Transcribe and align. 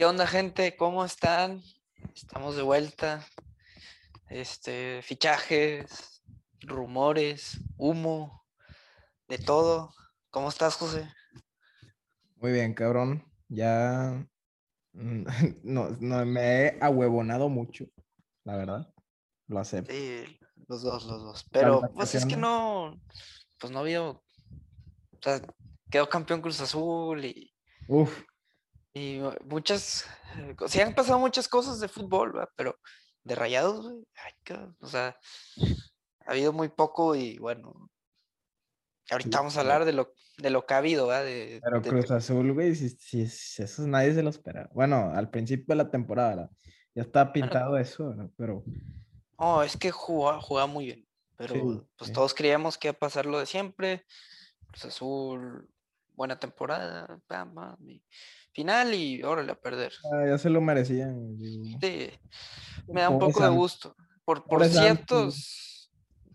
¿Qué 0.00 0.06
onda, 0.06 0.26
gente? 0.26 0.76
¿Cómo 0.78 1.04
están? 1.04 1.60
Estamos 2.14 2.56
de 2.56 2.62
vuelta. 2.62 3.22
Este, 4.30 5.02
fichajes, 5.02 6.22
rumores, 6.62 7.60
humo, 7.76 8.46
de 9.28 9.36
todo. 9.36 9.92
¿Cómo 10.30 10.48
estás, 10.48 10.76
José? 10.76 11.06
Muy 12.36 12.50
bien, 12.50 12.72
cabrón. 12.72 13.30
Ya 13.48 14.26
mm, 14.94 15.24
no, 15.64 15.90
no 16.00 16.24
me 16.24 16.40
he 16.40 16.78
ahuevonado 16.80 17.50
mucho, 17.50 17.84
la 18.44 18.56
verdad. 18.56 18.94
Lo 19.48 19.58
acepto. 19.58 19.92
Sí, 19.92 20.24
los 20.66 20.80
dos, 20.80 21.04
los 21.04 21.22
dos. 21.22 21.46
Pero, 21.52 21.82
pues 21.94 22.14
es 22.14 22.24
que 22.24 22.38
no, 22.38 22.98
pues 23.58 23.70
no 23.70 23.80
había, 23.80 24.00
o 24.00 24.22
sea, 25.20 25.42
quedó 25.90 26.08
campeón 26.08 26.40
Cruz 26.40 26.58
Azul 26.62 27.22
y, 27.22 27.52
Uf, 27.86 28.22
y 28.92 29.20
muchas, 29.44 30.06
eh, 30.36 30.54
sí 30.66 30.80
han 30.80 30.94
pasado 30.94 31.18
muchas 31.18 31.48
cosas 31.48 31.80
de 31.80 31.88
fútbol, 31.88 32.32
¿verdad? 32.32 32.48
pero 32.56 32.76
de 33.22 33.34
rayados, 33.34 33.82
güey, 33.86 34.04
ay, 34.16 34.32
o 34.80 34.86
sea, 34.86 35.16
ha 36.26 36.30
habido 36.32 36.52
muy 36.52 36.68
poco 36.68 37.14
y 37.14 37.38
bueno, 37.38 37.90
ahorita 39.10 39.38
vamos 39.38 39.56
a 39.56 39.60
hablar 39.60 39.84
de 39.84 39.92
lo, 39.92 40.12
de 40.38 40.50
lo 40.50 40.64
que 40.66 40.74
ha 40.74 40.78
habido, 40.78 41.06
¿verdad? 41.08 41.24
De, 41.24 41.60
pero 41.62 41.80
de- 41.80 41.88
Cruz 41.90 42.10
Azul, 42.10 42.52
güey, 42.52 42.74
si, 42.74 42.88
si, 42.90 43.26
si 43.26 43.62
eso 43.62 43.86
nadie 43.86 44.14
se 44.14 44.22
lo 44.22 44.30
espera. 44.30 44.70
Bueno, 44.72 45.12
al 45.14 45.30
principio 45.30 45.66
de 45.68 45.76
la 45.76 45.90
temporada, 45.90 46.30
¿verdad? 46.30 46.50
Ya 46.94 47.02
está 47.02 47.32
pintado 47.32 47.76
eso, 47.76 48.08
¿verdad? 48.10 48.30
Pero 48.36 48.64
No, 49.38 49.62
es 49.62 49.76
que 49.76 49.90
jugaba, 49.90 50.40
jugaba 50.40 50.66
muy 50.66 50.86
bien, 50.86 51.08
pero 51.36 51.54
Sí, 51.54 51.60
pues 51.96 52.08
sí. 52.08 52.14
todos 52.14 52.34
creíamos 52.34 52.78
que 52.78 52.88
iba 52.88 52.92
a 52.96 52.98
pasar 52.98 53.26
lo 53.26 53.38
de 53.38 53.46
siempre. 53.46 54.04
Cruz 54.70 54.84
Azul, 54.86 55.68
buena 56.20 56.38
temporada, 56.38 57.18
pam, 57.26 57.54
pam, 57.54 57.88
y 57.88 58.04
final 58.52 58.92
y 58.92 59.22
órale 59.22 59.52
a 59.52 59.54
perder. 59.54 59.90
ah, 60.12 60.26
ya 60.28 60.36
se 60.36 60.50
lo 60.50 60.60
merecían. 60.60 61.38
digo. 61.38 61.64
Sí, 61.80 62.10
me 62.88 63.00
da 63.00 63.08
un 63.08 63.18
Pobre 63.18 63.32
poco 63.32 63.40
de 63.40 63.46
Santos. 63.46 63.56
gusto. 63.56 63.96
Por, 64.26 64.40
por 64.44 64.48
Pobre 64.58 64.68
Santos. 64.68 65.34
ciertos, 65.34 65.92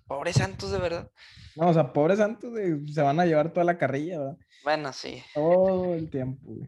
pobres 0.08 0.36
Santos 0.38 0.72
de 0.72 0.80
verdad. 0.80 1.12
No, 1.56 1.70
o 1.70 1.74
sea, 1.74 1.94
pobres 1.94 2.18
Santos 2.18 2.52
se 2.92 3.02
van 3.04 3.20
a 3.20 3.26
llevar 3.28 3.54
toda 3.54 3.64
la 3.64 3.78
carrilla, 3.78 4.18
¿verdad? 4.18 4.38
Bueno, 4.64 4.92
sí. 4.92 5.22
Todo 5.36 5.94
el 5.94 6.10
tiempo, 6.10 6.42
güey. 6.52 6.68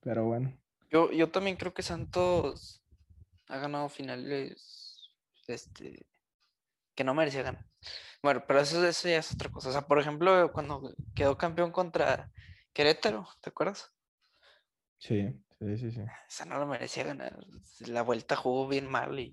Pero 0.00 0.24
bueno. 0.24 0.58
Yo, 0.90 1.12
yo 1.12 1.28
también 1.30 1.56
creo 1.58 1.74
que 1.74 1.82
Santos 1.82 2.82
ha 3.48 3.58
ganado 3.58 3.90
finales 3.90 5.12
este, 5.48 6.06
que 6.98 7.04
no 7.04 7.14
merecía 7.14 7.44
ganar. 7.44 7.64
Bueno, 8.24 8.42
pero 8.44 8.58
eso, 8.58 8.84
eso 8.84 9.08
ya 9.08 9.18
es 9.18 9.32
otra 9.32 9.50
cosa. 9.50 9.68
O 9.68 9.72
sea, 9.72 9.82
por 9.82 10.00
ejemplo, 10.00 10.50
cuando 10.52 10.92
quedó 11.14 11.38
campeón 11.38 11.70
contra 11.70 12.28
Querétaro, 12.72 13.28
¿te 13.40 13.50
acuerdas? 13.50 13.92
Sí, 14.98 15.32
sí, 15.60 15.76
sí, 15.78 15.92
sí. 15.92 16.00
Esa 16.28 16.44
no 16.44 16.58
lo 16.58 16.66
merecía 16.66 17.04
ganar. 17.04 17.38
La 17.86 18.02
vuelta 18.02 18.34
jugó 18.34 18.66
bien 18.66 18.90
mal 18.90 19.16
y 19.20 19.30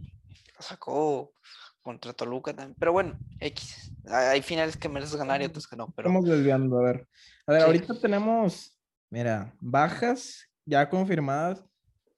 lo 0.56 0.62
sacó 0.62 1.34
contra 1.82 2.14
Toluca 2.14 2.54
también. 2.56 2.76
Pero 2.78 2.92
bueno, 2.94 3.18
X. 3.40 3.92
Hay 4.10 4.28
hay 4.28 4.42
finales 4.44 4.78
que 4.78 4.88
mereces 4.88 5.16
ganar 5.16 5.42
y 5.42 5.46
otros 5.46 5.66
que 5.68 5.76
no. 5.76 5.88
Pero 5.96 6.10
Estamos 6.10 6.30
desviando, 6.30 6.78
a 6.78 6.84
ver. 6.84 7.08
A 7.48 7.52
ver, 7.52 7.62
Sí. 7.62 7.66
ahorita 7.66 8.00
tenemos, 8.00 8.78
mira, 9.10 9.56
bajas 9.60 10.48
ya 10.66 10.88
confirmadas 10.88 11.64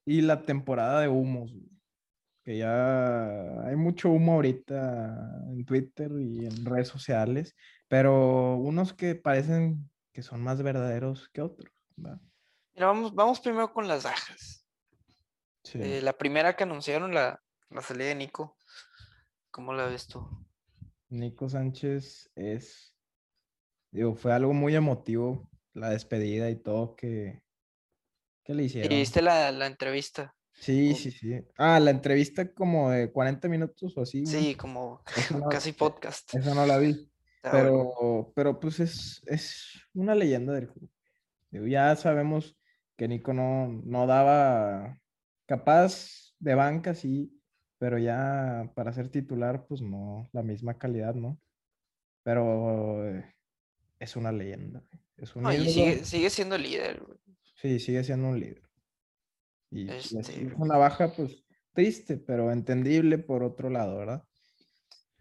y 0.04 0.20
la 0.20 0.42
temporada 0.42 1.00
de 1.00 1.08
humos, 1.08 1.50
güey, 1.50 1.70
que 2.48 2.56
ya 2.56 3.60
hay 3.66 3.76
mucho 3.76 4.08
humo 4.08 4.32
ahorita 4.32 5.42
en 5.50 5.66
Twitter 5.66 6.10
y 6.18 6.46
en 6.46 6.64
redes 6.64 6.88
sociales, 6.88 7.54
pero 7.88 8.56
unos 8.56 8.94
que 8.94 9.14
parecen 9.14 9.90
que 10.14 10.22
son 10.22 10.42
más 10.42 10.62
verdaderos 10.62 11.28
que 11.28 11.42
otros, 11.42 11.70
¿va? 12.02 12.18
mira, 12.72 12.86
vamos, 12.86 13.14
vamos 13.14 13.38
primero 13.40 13.70
con 13.70 13.86
las 13.86 14.02
bajas. 14.02 14.66
Sí. 15.62 15.78
Eh, 15.78 16.00
la 16.00 16.14
primera 16.14 16.56
que 16.56 16.62
anunciaron, 16.62 17.12
la, 17.12 17.38
la 17.68 17.82
salida 17.82 18.06
de 18.06 18.14
Nico. 18.14 18.56
¿Cómo 19.50 19.74
la 19.74 19.84
ves 19.84 20.06
tú? 20.06 20.26
Nico 21.10 21.50
Sánchez 21.50 22.30
es, 22.34 22.96
digo, 23.90 24.14
fue 24.14 24.32
algo 24.32 24.54
muy 24.54 24.74
emotivo 24.74 25.50
la 25.74 25.90
despedida 25.90 26.48
y 26.48 26.56
todo 26.56 26.96
que, 26.96 27.42
que 28.42 28.54
le 28.54 28.62
¿Y 28.62 28.66
hicieron. 28.66 28.88
viste 28.88 29.20
la, 29.20 29.52
la 29.52 29.66
entrevista? 29.66 30.34
Sí, 30.60 30.94
sí, 30.94 31.10
sí. 31.10 31.40
Ah, 31.56 31.78
la 31.80 31.90
entrevista 31.90 32.52
como 32.52 32.90
de 32.90 33.10
40 33.12 33.48
minutos 33.48 33.96
o 33.96 34.02
así. 34.02 34.26
Sí, 34.26 34.54
como 34.54 35.02
no- 35.44 35.48
casi 35.48 35.72
podcast. 35.72 36.34
Esa 36.34 36.54
no 36.54 36.66
la 36.66 36.78
vi. 36.78 36.92
Bueno. 37.42 37.50
Pero, 37.52 38.32
pero 38.34 38.60
pues 38.60 38.80
es, 38.80 39.22
es 39.26 39.80
una 39.94 40.14
leyenda 40.14 40.52
del 40.52 40.68
club. 40.68 40.90
Ya 41.50 41.94
sabemos 41.96 42.56
que 42.96 43.08
Nico 43.08 43.32
no, 43.32 43.68
no 43.84 44.06
daba 44.06 45.00
capaz 45.46 46.34
de 46.40 46.54
banca, 46.54 46.94
sí, 46.94 47.40
pero 47.78 47.96
ya 47.98 48.70
para 48.74 48.92
ser 48.92 49.08
titular, 49.08 49.66
pues 49.66 49.80
no, 49.80 50.28
la 50.32 50.42
misma 50.42 50.76
calidad, 50.78 51.14
¿no? 51.14 51.40
Pero 52.24 53.08
eh, 53.08 53.24
es 54.00 54.16
una 54.16 54.32
leyenda. 54.32 54.82
Es 55.16 55.34
un 55.36 55.44
No, 55.44 55.52
y 55.52 55.68
sigue, 55.70 56.04
sigue 56.04 56.28
siendo 56.30 56.58
líder. 56.58 57.00
güey. 57.00 57.18
Sí, 57.54 57.78
sigue 57.80 58.04
siendo 58.04 58.28
un 58.28 58.38
líder. 58.40 58.67
Y, 59.70 59.82
y 59.86 59.90
Este- 59.90 60.20
así 60.20 60.32
es 60.46 60.54
una 60.56 60.76
baja, 60.76 61.12
pues 61.14 61.44
triste, 61.72 62.16
pero 62.16 62.50
entendible 62.50 63.18
por 63.18 63.42
otro 63.42 63.70
lado, 63.70 63.98
¿verdad? 63.98 64.24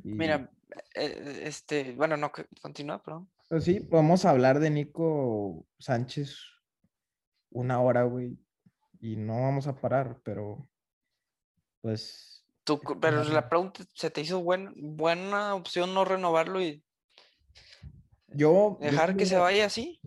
Y, 0.04 0.14
Mira, 0.14 0.52
eh, 0.96 1.42
este, 1.44 1.94
bueno, 1.94 2.18
no, 2.18 2.32
continúa, 2.62 3.02
perdón. 3.04 3.30
Pues 3.50 3.64
sí, 3.64 3.80
podemos 3.80 4.26
hablar 4.26 4.60
de 4.60 4.70
Nico 4.70 5.66
Sánchez 5.80 6.38
una 7.50 7.80
hora, 7.82 8.04
güey, 8.04 8.38
y 9.00 9.16
no 9.16 9.42
vamos 9.42 9.68
a 9.68 9.80
parar, 9.80 10.20
pero 10.24 10.68
pues 11.82 12.44
Tú, 12.64 12.82
pero 13.00 13.24
la 13.24 13.48
pregunta, 13.48 13.86
¿se 13.94 14.10
te 14.10 14.20
hizo 14.20 14.42
buen- 14.42 14.74
buena 14.98 15.56
opción 15.56 15.94
no 15.94 16.04
renovarlo 16.04 16.62
y 16.62 16.84
yo... 18.28 18.78
dejar 18.82 19.16
que 19.16 19.26
se 19.26 19.38
vaya 19.38 19.66
así? 19.68 20.02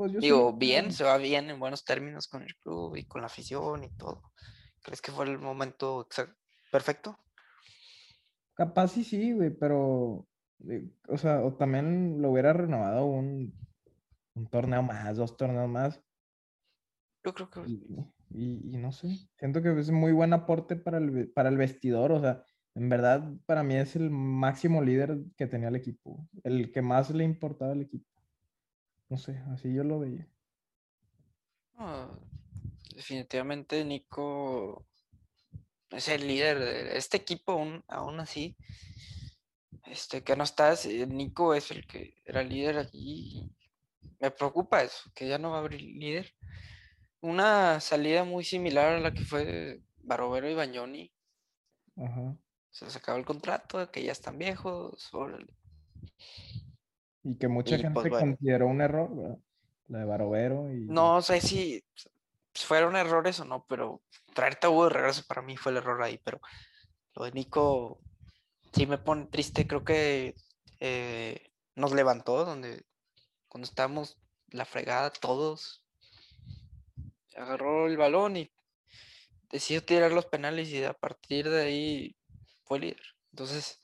Pues 0.00 0.12
yo 0.12 0.20
Digo, 0.20 0.52
bien, 0.54 0.92
se 0.92 1.04
va 1.04 1.18
bien 1.18 1.50
en 1.50 1.60
buenos 1.60 1.84
términos 1.84 2.26
con 2.26 2.42
el 2.42 2.56
club 2.56 2.96
y 2.96 3.04
con 3.04 3.20
la 3.20 3.26
afición 3.26 3.84
y 3.84 3.90
todo. 3.90 4.22
¿Crees 4.82 5.02
que 5.02 5.12
fue 5.12 5.26
el 5.26 5.38
momento 5.38 6.08
exact- 6.08 6.36
perfecto? 6.72 7.18
Capaz 8.54 8.88
sí, 8.92 9.04
sí, 9.04 9.32
güey, 9.32 9.50
pero, 9.50 10.26
eh, 10.70 10.88
o 11.08 11.18
sea, 11.18 11.42
o 11.44 11.52
también 11.54 12.22
lo 12.22 12.30
hubiera 12.30 12.54
renovado 12.54 13.04
un, 13.04 13.52
un 14.34 14.46
torneo 14.46 14.82
más, 14.82 15.18
dos 15.18 15.36
torneos 15.36 15.68
más, 15.68 16.02
Yo 17.22 17.34
creo 17.34 17.50
que 17.50 17.60
y, 17.66 17.74
y- 18.30 18.74
y 18.74 18.76
no 18.78 18.90
sé, 18.92 19.08
siento 19.38 19.60
que 19.62 19.78
es 19.78 19.90
muy 19.90 20.12
buen 20.12 20.32
aporte 20.32 20.76
para 20.76 20.96
el, 20.96 21.30
para 21.32 21.50
el 21.50 21.58
vestidor, 21.58 22.12
o 22.12 22.20
sea, 22.20 22.42
en 22.74 22.88
verdad 22.88 23.30
para 23.44 23.62
mí 23.62 23.74
es 23.76 23.96
el 23.96 24.08
máximo 24.10 24.82
líder 24.82 25.18
que 25.36 25.46
tenía 25.46 25.68
el 25.68 25.76
equipo, 25.76 26.26
el 26.44 26.72
que 26.72 26.80
más 26.80 27.10
le 27.10 27.24
importaba 27.24 27.72
al 27.72 27.82
equipo. 27.82 28.06
No 29.10 29.18
sé, 29.18 29.42
así 29.52 29.74
yo 29.74 29.82
lo 29.82 29.98
veía. 29.98 30.26
definitivamente 32.94 33.84
Nico 33.84 34.86
es 35.90 36.06
el 36.08 36.28
líder 36.28 36.60
de 36.60 36.96
este 36.96 37.16
equipo, 37.16 37.52
aún, 37.52 37.84
aún 37.88 38.20
así. 38.20 38.56
Este, 39.86 40.22
que 40.22 40.36
no 40.36 40.44
estás, 40.44 40.86
eh, 40.86 41.06
Nico 41.08 41.54
es 41.54 41.72
el 41.72 41.86
que 41.88 42.14
era 42.24 42.44
líder 42.44 42.78
allí. 42.78 43.50
Me 44.20 44.30
preocupa 44.30 44.82
eso, 44.82 45.10
que 45.12 45.26
ya 45.26 45.38
no 45.38 45.50
va 45.50 45.56
a 45.56 45.60
haber 45.60 45.80
líder. 45.80 46.32
Una 47.20 47.80
salida 47.80 48.22
muy 48.22 48.44
similar 48.44 48.92
a 48.92 49.00
la 49.00 49.12
que 49.12 49.24
fue 49.24 49.82
Barovero 49.98 50.48
y 50.48 50.54
Bagnoni. 50.54 51.12
Ajá. 51.96 52.38
Se 52.70 52.84
les 52.84 52.94
acabó 52.94 53.18
el 53.18 53.24
contrato, 53.24 53.90
que 53.90 54.04
ya 54.04 54.12
están 54.12 54.38
viejos. 54.38 55.12
órale. 55.12 55.52
Y 57.22 57.36
que 57.36 57.48
mucha 57.48 57.76
Y, 57.76 57.80
gente 57.80 57.94
pues, 57.94 58.10
bueno. 58.10 58.26
consideró 58.26 58.66
un 58.66 58.80
error, 58.80 59.14
¿verdad? 59.14 59.38
La 59.88 59.98
de 59.98 60.04
Barovero 60.04 60.72
y... 60.72 60.86
No 60.86 61.20
sé 61.22 61.40
si 61.40 61.84
fueron 62.54 62.96
errores 62.96 63.40
o 63.40 63.44
no, 63.44 63.64
pero 63.68 64.02
traerte 64.34 64.66
a 64.66 64.70
Hugo 64.70 64.84
de 64.84 64.90
regreso 64.90 65.24
para 65.26 65.42
mí 65.42 65.56
fue 65.56 65.72
el 65.72 65.78
error 65.78 66.02
ahí. 66.02 66.20
Pero 66.24 66.40
lo 67.14 67.24
de 67.24 67.32
Nico 67.32 68.00
sí 68.72 68.86
me 68.86 68.98
pone 68.98 69.26
triste. 69.26 69.66
Creo 69.66 69.84
que 69.84 70.34
eh, 70.78 71.50
nos 71.74 71.92
levantó 71.92 72.44
donde 72.44 72.84
cuando 73.48 73.66
estábamos 73.66 74.18
la 74.48 74.64
fregada 74.64 75.10
todos. 75.10 75.84
Agarró 77.36 77.86
el 77.86 77.96
balón 77.96 78.36
y 78.36 78.50
decidió 79.50 79.84
tirar 79.84 80.12
los 80.12 80.26
penales 80.26 80.68
y 80.68 80.82
a 80.84 80.92
partir 80.94 81.48
de 81.48 81.62
ahí 81.62 82.16
fue 82.64 82.80
líder. 82.80 83.02
Entonces, 83.32 83.80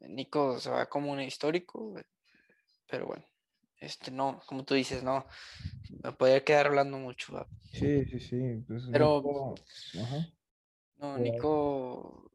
Nico 0.00 0.58
se 0.58 0.70
va 0.70 0.88
como 0.88 1.12
un 1.12 1.20
histórico, 1.20 1.98
eh, 1.98 2.04
pero 2.92 3.06
bueno, 3.06 3.24
este 3.78 4.10
no, 4.10 4.38
como 4.44 4.64
tú 4.64 4.74
dices, 4.74 5.02
no, 5.02 5.24
me 6.04 6.12
podría 6.12 6.44
quedar 6.44 6.66
hablando 6.66 6.98
mucho, 6.98 7.32
¿va? 7.32 7.46
Sí, 7.72 8.04
sí, 8.04 8.20
sí. 8.20 8.62
pues, 8.68 8.82
Pero- 8.92 9.22
Nico- 9.22 9.54
Ajá. 10.02 10.28
No. 10.98 11.16
Nico, 11.18 12.30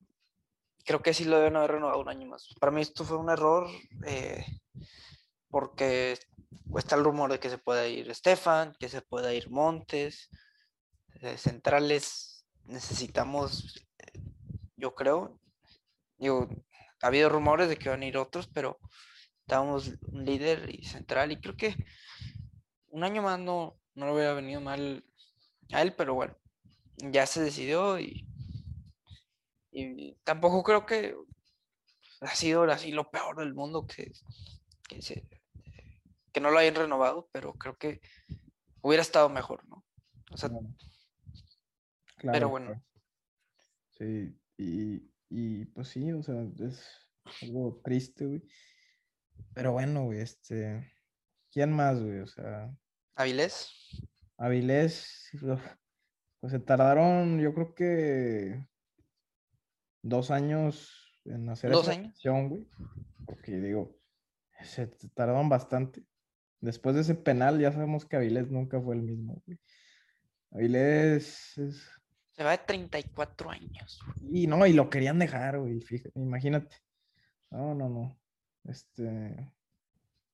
creo 0.83 1.01
que 1.03 1.13
sí 1.13 1.25
lo 1.25 1.37
deben 1.37 1.55
haber 1.55 1.73
renovado 1.73 2.01
un 2.01 2.09
año 2.09 2.27
más. 2.27 2.47
Para 2.59 2.71
mí 2.71 2.81
esto 2.81 3.05
fue 3.05 3.17
un 3.17 3.29
error 3.29 3.69
eh, 4.05 4.43
porque 5.49 6.17
está 6.75 6.95
el 6.95 7.03
rumor 7.03 7.31
de 7.31 7.39
que 7.39 7.51
se 7.51 7.59
pueda 7.59 7.87
ir 7.87 8.13
Stefan, 8.15 8.75
que 8.79 8.89
se 8.89 9.01
pueda 9.03 9.31
ir 9.33 9.49
Montes. 9.51 10.29
eh, 11.21 11.37
centrales 11.37 12.45
necesitamos, 12.65 13.75
eh, 13.99 14.19
yo 14.75 14.93
creo, 14.95 15.39
digo, 16.17 16.49
ha 17.01 17.07
habido 17.07 17.29
rumores 17.29 17.69
de 17.69 17.77
que 17.77 17.89
van 17.89 18.01
a 18.01 18.05
ir 18.07 18.17
otros, 18.17 18.47
pero 18.47 18.79
estábamos 19.47 19.93
un 20.11 20.25
líder 20.25 20.69
y 20.69 20.83
central 20.83 21.31
y 21.31 21.39
creo 21.39 21.55
que 21.55 21.73
un 22.89 23.05
año 23.05 23.21
más 23.21 23.39
no, 23.39 23.79
no 23.95 24.05
le 24.05 24.11
hubiera 24.11 24.33
venido 24.33 24.59
mal 24.59 25.05
a 25.71 25.81
él, 25.81 25.93
pero 25.93 26.15
bueno, 26.15 26.35
ya 26.97 27.25
se 27.25 27.41
decidió 27.41 27.97
y, 27.97 28.27
y 29.71 30.15
tampoco 30.25 30.63
creo 30.63 30.85
que 30.85 31.15
ha 32.19 32.35
sido 32.35 32.63
así 32.63 32.91
lo 32.91 33.09
peor 33.09 33.37
del 33.37 33.53
mundo 33.53 33.87
que, 33.87 34.11
que, 34.89 34.99
que 36.33 36.41
no 36.41 36.51
lo 36.51 36.59
hayan 36.59 36.75
renovado, 36.75 37.29
pero 37.31 37.53
creo 37.53 37.77
que 37.77 38.01
hubiera 38.81 39.01
estado 39.01 39.29
mejor, 39.29 39.65
¿no? 39.69 39.85
O 40.29 40.35
sea, 40.35 40.49
pero 42.21 42.49
bueno. 42.49 42.83
Sí, 43.91 44.37
y, 44.57 45.09
y, 45.29 45.65
pues 45.67 45.87
sí, 45.87 46.11
o 46.11 46.21
sea, 46.21 46.35
es 46.59 46.85
algo 47.43 47.79
triste, 47.81 48.25
güey. 48.25 48.43
Pero 49.53 49.71
bueno, 49.71 50.05
güey, 50.05 50.19
este. 50.19 50.91
¿Quién 51.51 51.71
más, 51.71 51.99
güey? 52.01 52.19
O 52.19 52.27
sea. 52.27 52.71
Avilés. 53.15 53.71
Avilés, 54.37 55.31
pues 56.39 56.51
se 56.51 56.59
tardaron, 56.59 57.39
yo 57.39 57.53
creo 57.53 57.73
que 57.73 58.63
dos 60.03 60.29
años 60.29 61.19
en 61.25 61.49
hacer 61.49 61.71
¿Dos 61.71 61.87
esa 61.87 61.99
años? 61.99 62.19
güey. 62.23 62.67
Porque 63.25 63.59
digo, 63.59 63.97
se 64.61 64.87
tardaron 65.15 65.49
bastante. 65.49 66.03
Después 66.61 66.95
de 66.95 67.01
ese 67.01 67.15
penal, 67.15 67.59
ya 67.59 67.71
sabemos 67.71 68.05
que 68.05 68.15
Avilés 68.15 68.49
nunca 68.49 68.79
fue 68.81 68.95
el 68.95 69.01
mismo, 69.01 69.41
güey. 69.45 69.59
Avilés 70.51 71.57
es... 71.57 71.89
Se 72.31 72.43
va 72.43 72.51
de 72.51 72.59
34 72.59 73.49
años. 73.49 73.99
Y 74.31 74.47
no, 74.47 74.65
y 74.65 74.73
lo 74.73 74.89
querían 74.89 75.17
dejar, 75.19 75.59
güey. 75.59 75.81
Fíjate, 75.81 76.19
imagínate. 76.19 76.77
No, 77.49 77.73
no, 77.73 77.89
no. 77.89 78.19
Este. 78.67 79.51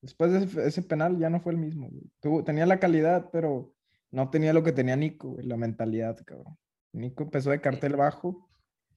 Después 0.02 0.32
de 0.32 0.68
ese, 0.68 0.82
penal 0.82 1.18
ya 1.18 1.30
no 1.30 1.40
fue 1.40 1.54
el 1.54 1.58
mismo, 1.58 1.90
güey. 1.90 2.12
Tuvo, 2.20 2.44
tenía 2.44 2.66
la 2.66 2.80
calidad, 2.80 3.30
pero 3.32 3.74
no 4.12 4.30
tenía 4.30 4.52
lo 4.52 4.64
que 4.64 4.74
tenía 4.74 4.98
Nico, 4.98 5.30
güey, 5.30 5.46
la 5.46 5.56
mentalidad, 5.56 6.18
cabrón. 6.26 6.58
Nico 6.92 7.24
empezó 7.24 7.52
de 7.52 7.62
cartel 7.62 7.96
bajo 7.96 8.50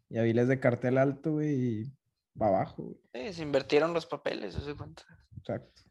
y 0.08 0.18
Avilés 0.18 0.48
de 0.48 0.60
cartel 0.60 0.98
alto, 0.98 1.34
güey, 1.34 1.54
y 1.54 1.92
para 2.36 2.56
abajo, 2.56 2.82
güey. 2.82 3.00
Sí, 3.14 3.34
se 3.34 3.42
invirtieron 3.42 3.94
los 3.94 4.06
papeles, 4.06 4.54
se 4.54 4.74
cuenta. 4.74 5.04
Exacto. 5.38 5.82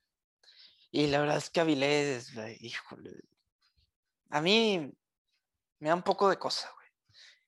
Y 0.91 1.07
la 1.07 1.19
verdad 1.19 1.37
es 1.37 1.49
que 1.49 1.61
Avilés, 1.61 2.33
híjole. 2.59 3.11
A 4.29 4.41
mí 4.41 4.93
me 5.79 5.89
da 5.89 5.95
un 5.95 6.03
poco 6.03 6.29
de 6.29 6.37
cosa, 6.37 6.69
güey. 6.73 6.87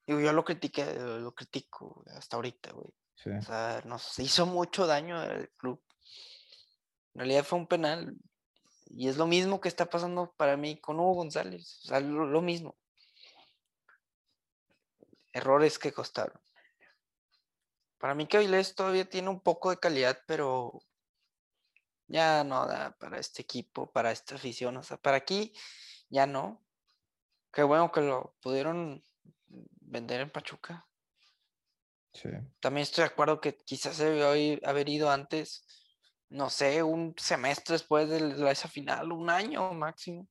Digo, 0.05 0.19
yo 0.19 0.33
lo 0.33 0.45
critiqué, 0.45 0.85
lo 0.95 1.33
critico 1.33 2.03
hasta 2.07 2.37
ahorita, 2.37 2.71
güey. 2.71 2.93
O 3.37 3.41
sea, 3.41 3.81
nos 3.85 4.19
hizo 4.19 4.45
mucho 4.45 4.85
daño 4.85 5.19
al 5.19 5.49
club. 5.57 5.81
En 7.17 7.21
realidad 7.21 7.43
fue 7.43 7.57
un 7.57 7.65
penal. 7.65 8.15
Y 8.91 9.07
es 9.07 9.17
lo 9.17 9.25
mismo 9.25 9.59
que 9.59 9.69
está 9.69 9.89
pasando 9.89 10.35
para 10.37 10.55
mí 10.55 10.79
con 10.79 10.99
Hugo 10.99 11.15
González. 11.15 11.79
O 11.83 11.87
sea, 11.87 11.99
lo 11.99 12.41
mismo. 12.43 12.77
Errores 15.33 15.79
que 15.79 15.91
costaron. 15.91 16.39
Para 17.97 18.13
mí 18.13 18.27
que 18.27 18.37
Avilés 18.37 18.75
todavía 18.75 19.09
tiene 19.09 19.29
un 19.29 19.39
poco 19.39 19.71
de 19.71 19.79
calidad, 19.79 20.19
pero 20.27 20.79
ya 22.05 22.43
no 22.43 22.67
da 22.67 22.95
para 22.99 23.17
este 23.17 23.41
equipo, 23.41 23.91
para 23.91 24.11
esta 24.11 24.35
afición, 24.35 24.77
o 24.77 24.83
sea, 24.83 24.97
para 24.97 25.17
aquí 25.17 25.51
ya 26.09 26.27
no. 26.27 26.63
Qué 27.51 27.63
bueno 27.63 27.91
que 27.91 28.01
lo 28.01 28.35
pudieron 28.41 29.03
vender 29.47 30.21
en 30.21 30.29
Pachuca. 30.29 30.85
Sí. 32.13 32.29
También 32.59 32.83
estoy 32.83 33.05
de 33.05 33.09
acuerdo 33.09 33.41
que 33.41 33.57
quizás 33.57 33.95
se 33.95 34.05
debió 34.05 34.59
haber 34.69 34.87
ido 34.87 35.09
antes, 35.09 35.65
no 36.29 36.49
sé, 36.49 36.83
un 36.83 37.13
semestre 37.17 37.73
después 37.73 38.09
de 38.09 38.51
esa 38.51 38.67
final, 38.67 39.11
un 39.11 39.29
año 39.29 39.73
máximo, 39.73 40.27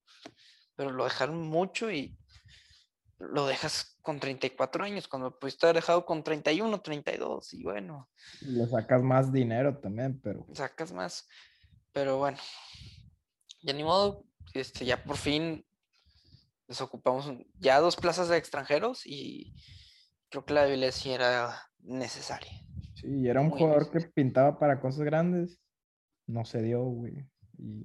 pero 0.75 0.91
lo 0.91 1.05
dejaron 1.05 1.41
mucho 1.49 1.91
y 1.91 2.17
lo 3.19 3.47
dejas 3.47 3.97
con 4.03 4.21
34 4.21 4.85
años, 4.85 5.09
cuando 5.09 5.39
pudiste 5.39 5.67
haber 5.67 5.77
dejado 5.77 6.05
con 6.05 6.23
31, 6.23 6.81
32, 6.81 7.55
y 7.55 7.63
bueno. 7.63 8.09
Le 8.43 8.67
sacas 8.67 9.03
más 9.03 9.33
dinero 9.33 9.79
también, 9.79 10.21
pero. 10.21 10.47
Sacas 10.53 10.93
más. 10.93 11.27
Pero 11.93 12.19
bueno, 12.19 12.39
ya 13.63 13.73
ni 13.73 13.83
modo, 13.83 14.25
este, 14.53 14.85
ya 14.85 15.03
por 15.03 15.17
fin 15.17 15.65
desocupamos 16.69 17.33
ya 17.59 17.81
dos 17.81 17.97
plazas 17.97 18.29
de 18.29 18.37
extranjeros 18.37 19.07
y 19.07 19.55
creo 20.29 20.45
que 20.45 20.55
la 20.55 20.67
violencia 20.67 21.15
era 21.15 21.63
necesaria. 21.79 22.53
Sí, 22.95 23.21
y 23.21 23.29
era 23.29 23.41
un 23.41 23.51
jugador 23.51 23.91
que 23.91 24.01
pintaba 24.01 24.59
para 24.59 24.81
cosas 24.81 25.05
grandes. 25.05 25.59
No 26.27 26.45
se 26.45 26.63
dio, 26.63 26.83
güey. 26.83 27.29
Y, 27.59 27.85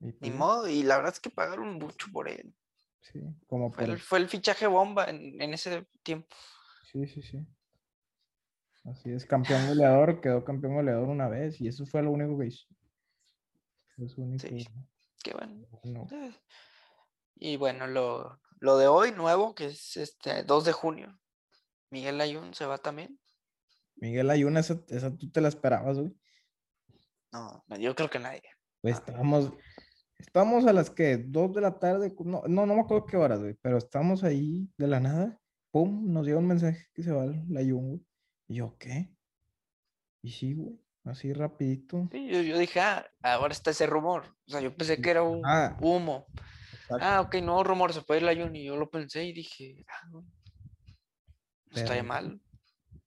Ni 0.00 0.12
pues 0.12 0.34
modo, 0.34 0.68
y 0.68 0.82
la 0.82 0.96
verdad 0.96 1.12
es 1.12 1.20
que 1.20 1.30
pagaron 1.30 1.74
mucho 1.74 2.08
por 2.12 2.28
él. 2.28 2.54
Sí, 3.00 3.20
como 3.46 3.72
fue, 3.72 3.84
el, 3.84 3.98
fue 4.00 4.18
el 4.18 4.28
fichaje 4.28 4.66
bomba 4.66 5.04
en, 5.04 5.40
en, 5.40 5.54
ese 5.54 5.86
tiempo. 6.02 6.34
Sí, 6.90 7.06
sí, 7.06 7.22
sí. 7.22 7.46
Así 8.84 9.10
es, 9.10 9.26
campeón 9.26 9.66
goleador, 9.66 10.20
quedó 10.20 10.44
campeón 10.44 10.74
goleador 10.74 11.08
una 11.08 11.28
vez 11.28 11.60
y 11.60 11.68
eso 11.68 11.86
fue 11.86 12.02
lo 12.02 12.10
único 12.10 12.38
que 12.38 12.46
hizo. 12.46 12.66
Sí, 14.38 14.66
qué 15.24 15.32
bueno. 15.32 15.66
Y 17.34 17.56
bueno, 17.56 17.86
lo, 17.86 18.40
lo, 18.60 18.76
de 18.76 18.86
hoy 18.86 19.12
nuevo, 19.12 19.54
que 19.54 19.66
es 19.66 19.96
este 19.96 20.42
2 20.44 20.64
de 20.66 20.72
junio. 20.72 21.18
Miguel 21.90 22.20
Ayun 22.20 22.52
se 22.54 22.66
va 22.66 22.78
también. 22.78 23.18
Miguel 23.96 24.28
Ayun, 24.28 24.56
esa, 24.56 24.82
esa 24.88 25.16
tú 25.16 25.30
te 25.30 25.40
la 25.40 25.48
esperabas, 25.48 25.98
güey. 25.98 26.14
No, 27.36 27.76
yo 27.78 27.94
creo 27.94 28.08
que 28.08 28.18
nadie. 28.18 28.42
Pues 28.80 28.96
estábamos, 28.96 29.52
estábamos 30.18 30.66
a 30.66 30.72
las 30.72 30.90
que 30.90 31.18
2 31.18 31.54
de 31.54 31.60
la 31.60 31.78
tarde, 31.78 32.14
no, 32.24 32.42
no, 32.46 32.66
no 32.66 32.74
me 32.74 32.80
acuerdo 32.80 33.06
qué 33.06 33.16
horas, 33.16 33.40
güey, 33.40 33.54
pero 33.60 33.78
estábamos 33.78 34.24
ahí 34.24 34.70
de 34.78 34.86
la 34.86 35.00
nada, 35.00 35.38
pum, 35.70 36.12
nos 36.12 36.24
dio 36.24 36.38
un 36.38 36.46
mensaje 36.46 36.86
que 36.94 37.02
se 37.02 37.12
va 37.12 37.24
el 37.24 37.56
Ayun, 37.56 37.88
güey. 37.88 38.06
Y 38.48 38.54
yo, 38.56 38.76
¿qué? 38.78 39.12
Y 40.22 40.30
sí, 40.30 40.54
güey. 40.54 40.80
Así 41.04 41.32
rapidito. 41.32 42.08
Sí, 42.10 42.28
yo, 42.28 42.58
dije, 42.58 42.80
ah, 42.80 43.06
ahora 43.22 43.52
está 43.52 43.70
ese 43.70 43.86
rumor. 43.86 44.24
O 44.48 44.50
sea, 44.50 44.60
yo 44.60 44.76
pensé 44.76 45.00
que 45.00 45.10
era 45.10 45.22
un 45.22 45.40
ah, 45.46 45.76
humo. 45.80 46.26
Ah, 47.00 47.20
ok, 47.20 47.36
no 47.36 47.62
rumor, 47.62 47.92
se 47.92 48.02
puede 48.02 48.20
ir 48.20 48.26
la 48.26 48.34
Jun. 48.34 48.56
Y 48.56 48.64
yo 48.64 48.76
lo 48.76 48.90
pensé 48.90 49.24
y 49.24 49.32
dije, 49.32 49.84
ah, 49.88 50.08
no, 50.10 50.26
estaría 51.70 52.02
mal. 52.02 52.40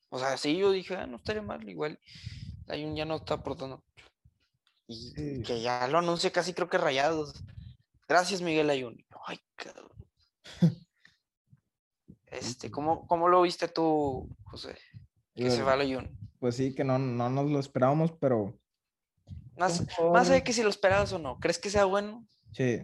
O 0.07 0.17
sea, 0.17 0.38
sí, 0.38 0.57
yo 0.57 0.71
dije, 0.71 0.95
ah, 0.95 1.07
no 1.07 1.17
estaría 1.17 1.41
mal. 1.41 1.67
Igual 1.67 2.00
la 2.67 2.77
Jun 2.77 2.95
ya 2.95 3.03
no 3.03 3.17
está 3.17 3.33
aportando 3.33 3.83
Y 4.91 5.43
que 5.43 5.62
ya 5.62 5.88
lo 5.88 6.00
anuncie 6.00 6.31
casi 6.31 6.53
creo 6.53 6.67
que 6.67 6.79
rayados. 6.79 7.34
Gracias, 8.08 8.41
Miguel 8.41 8.72
Ayun. 8.72 9.05
Ay, 9.27 9.39
cabrón. 9.55 9.91
este, 12.25 12.72
¿cómo, 12.72 13.05
¿cómo, 13.05 13.29
lo 13.29 13.43
viste 13.43 13.67
tú, 13.67 14.27
José? 14.43 14.75
Que 15.36 15.51
se 15.51 15.62
va 15.62 15.75
la 15.75 15.86
Jun 15.86 16.19
pues 16.39 16.55
sí, 16.55 16.74
que 16.74 16.84
no, 16.84 16.98
no 16.98 17.29
nos 17.29 17.51
lo 17.51 17.60
esperábamos, 17.60 18.13
pero... 18.13 18.58
Más, 19.58 19.86
más 20.13 20.29
de 20.29 20.41
que 20.41 20.53
si 20.53 20.63
lo 20.63 20.69
esperabas 20.69 21.12
o 21.12 21.19
no, 21.19 21.38
¿crees 21.39 21.60
que 21.60 21.69
sea 21.69 21.84
bueno? 21.84 22.25
Sí, 22.53 22.79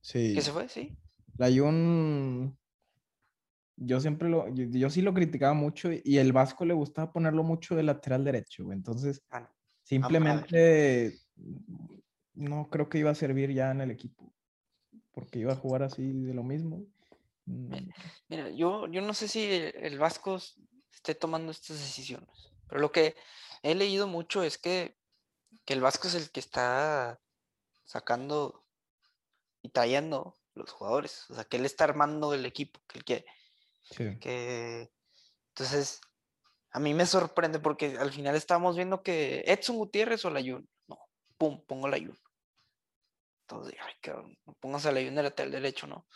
sí. 0.00 0.34
¿Que 0.34 0.40
se 0.40 0.52
fue? 0.52 0.68
Sí. 0.68 0.96
La 1.36 1.50
Jun, 1.50 2.56
yo 3.76 4.00
siempre 4.00 4.28
lo, 4.28 4.46
yo, 4.54 4.88
sí 4.88 5.02
lo 5.02 5.12
criticaba 5.12 5.52
mucho 5.52 5.90
y 5.92 6.18
el 6.18 6.32
Vasco 6.32 6.64
le 6.64 6.74
gustaba 6.74 7.12
ponerlo 7.12 7.42
mucho 7.42 7.74
de 7.74 7.82
lateral 7.82 8.24
derecho, 8.24 8.70
Entonces, 8.70 9.20
ah, 9.32 9.50
simplemente 9.82 11.18
no 12.34 12.68
creo 12.70 12.88
que 12.88 12.98
iba 12.98 13.10
a 13.10 13.14
servir 13.14 13.52
ya 13.52 13.70
en 13.70 13.80
el 13.80 13.90
equipo, 13.90 14.32
porque 15.12 15.38
iba 15.38 15.52
a 15.52 15.56
jugar 15.56 15.82
así 15.82 16.12
de 16.12 16.34
lo 16.34 16.42
mismo. 16.42 16.86
Mira, 17.44 18.50
yo, 18.50 18.86
yo 18.88 19.02
no 19.02 19.14
sé 19.14 19.28
si 19.28 19.44
el 19.50 19.98
Vasco 19.98 20.38
esté 20.92 21.14
tomando 21.14 21.50
estas 21.50 21.78
decisiones. 21.78 22.52
Pero 22.68 22.80
lo 22.80 22.92
que 22.92 23.16
he 23.62 23.74
leído 23.74 24.06
mucho 24.06 24.42
es 24.42 24.58
que, 24.58 24.96
el 25.66 25.80
Vasco 25.80 26.08
es 26.08 26.14
el 26.14 26.30
que 26.30 26.40
está 26.40 27.20
sacando 27.84 28.64
y 29.62 29.70
trayendo 29.70 30.38
los 30.54 30.70
jugadores. 30.70 31.28
O 31.30 31.34
sea, 31.34 31.44
que 31.44 31.56
él 31.56 31.64
está 31.64 31.84
armando 31.84 32.34
el 32.34 32.44
equipo 32.46 32.80
que 32.86 32.98
él 32.98 33.04
quiere. 33.04 33.26
Que... 34.20 34.90
Entonces, 35.48 36.00
a 36.70 36.80
mí 36.80 36.94
me 36.94 37.06
sorprende 37.06 37.58
porque 37.58 37.96
al 37.98 38.12
final 38.12 38.34
estábamos 38.34 38.76
viendo 38.76 39.02
que 39.02 39.44
Edson 39.46 39.76
Gutiérrez 39.76 40.24
o 40.24 40.30
la 40.30 40.34
Layun. 40.34 40.68
Pum, 41.42 41.60
pongo 41.66 41.88
la 41.88 41.96
Layun. 41.96 42.16
Entonces, 43.40 43.74
ay, 43.84 43.94
cabrón, 44.00 44.38
pongas 44.60 44.86
a 44.86 44.92
Layun 44.92 45.16
de 45.16 45.24
lateral 45.24 45.50
derecho, 45.50 45.88
¿no? 45.88 46.06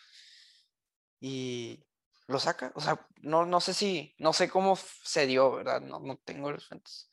Y, 1.19 1.85
lo 2.29 2.39
saca. 2.39 2.71
O 2.77 2.81
sea, 2.81 3.05
no, 3.23 3.45
no 3.45 3.61
sé 3.61 3.75
si, 3.75 4.15
no 4.19 4.33
sé 4.33 4.49
cómo 4.49 4.77
se 4.77 5.27
dio, 5.27 5.51
¿verdad? 5.51 5.81
No, 5.81 5.99
no 5.99 6.17
tengo 6.19 6.53
los 6.53 6.69
fuentes. 6.69 7.11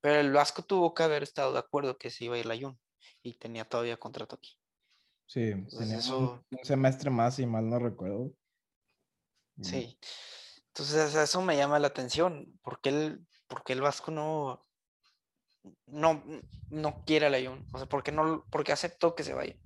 Pero 0.00 0.18
el 0.18 0.32
Vasco 0.32 0.62
tuvo 0.64 0.92
que 0.92 1.04
haber 1.04 1.22
estado 1.22 1.52
de 1.52 1.60
acuerdo 1.60 1.98
que 1.98 2.10
se 2.10 2.24
iba 2.24 2.34
a 2.34 2.38
ir 2.38 2.46
la 2.46 2.58
Jun 2.58 2.76
y 3.22 3.38
tenía 3.38 3.64
todavía 3.64 3.96
contrato 3.96 4.34
aquí. 4.34 4.58
Sí, 5.26 5.52
tenía 5.78 6.00
un, 6.16 6.44
semestre 6.64 7.10
más 7.10 7.38
y 7.38 7.46
mal 7.46 7.70
no 7.70 7.78
recuerdo. 7.78 8.32
Sí. 9.62 10.00
Entonces 10.66 11.14
eso 11.14 11.42
me 11.42 11.56
llama 11.56 11.78
la 11.78 11.86
atención. 11.86 12.58
¿Por 12.60 12.80
qué 12.80 12.88
el, 12.88 13.26
porque 13.46 13.72
el 13.72 13.82
Vasco 13.82 14.10
no, 14.10 14.66
no, 15.86 16.22
no 16.70 17.04
quiere 17.04 17.26
a 17.26 17.30
Layun? 17.30 17.66
O 17.72 17.78
sea, 17.78 17.88
¿por 17.88 18.02
qué, 18.02 18.12
no, 18.12 18.44
por 18.50 18.64
qué 18.64 18.72
aceptó 18.72 19.14
que 19.14 19.24
se 19.24 19.34
vaya? 19.34 19.56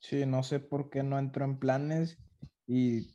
Sí, 0.00 0.24
no 0.26 0.42
sé 0.42 0.60
por 0.60 0.90
qué 0.90 1.02
no 1.02 1.18
entró 1.18 1.44
en 1.44 1.58
planes 1.58 2.18
y, 2.66 3.10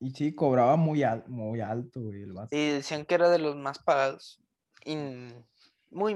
y 0.00 0.10
sí, 0.14 0.34
cobraba 0.34 0.76
muy, 0.76 1.04
muy 1.26 1.60
alto, 1.60 2.00
güey, 2.00 2.22
el. 2.22 2.34
Y 2.50 2.70
decían 2.70 3.04
que 3.04 3.14
era 3.14 3.28
de 3.28 3.38
los 3.38 3.56
más 3.56 3.78
pagados. 3.78 4.42
Y 4.84 4.96
muy... 5.90 6.14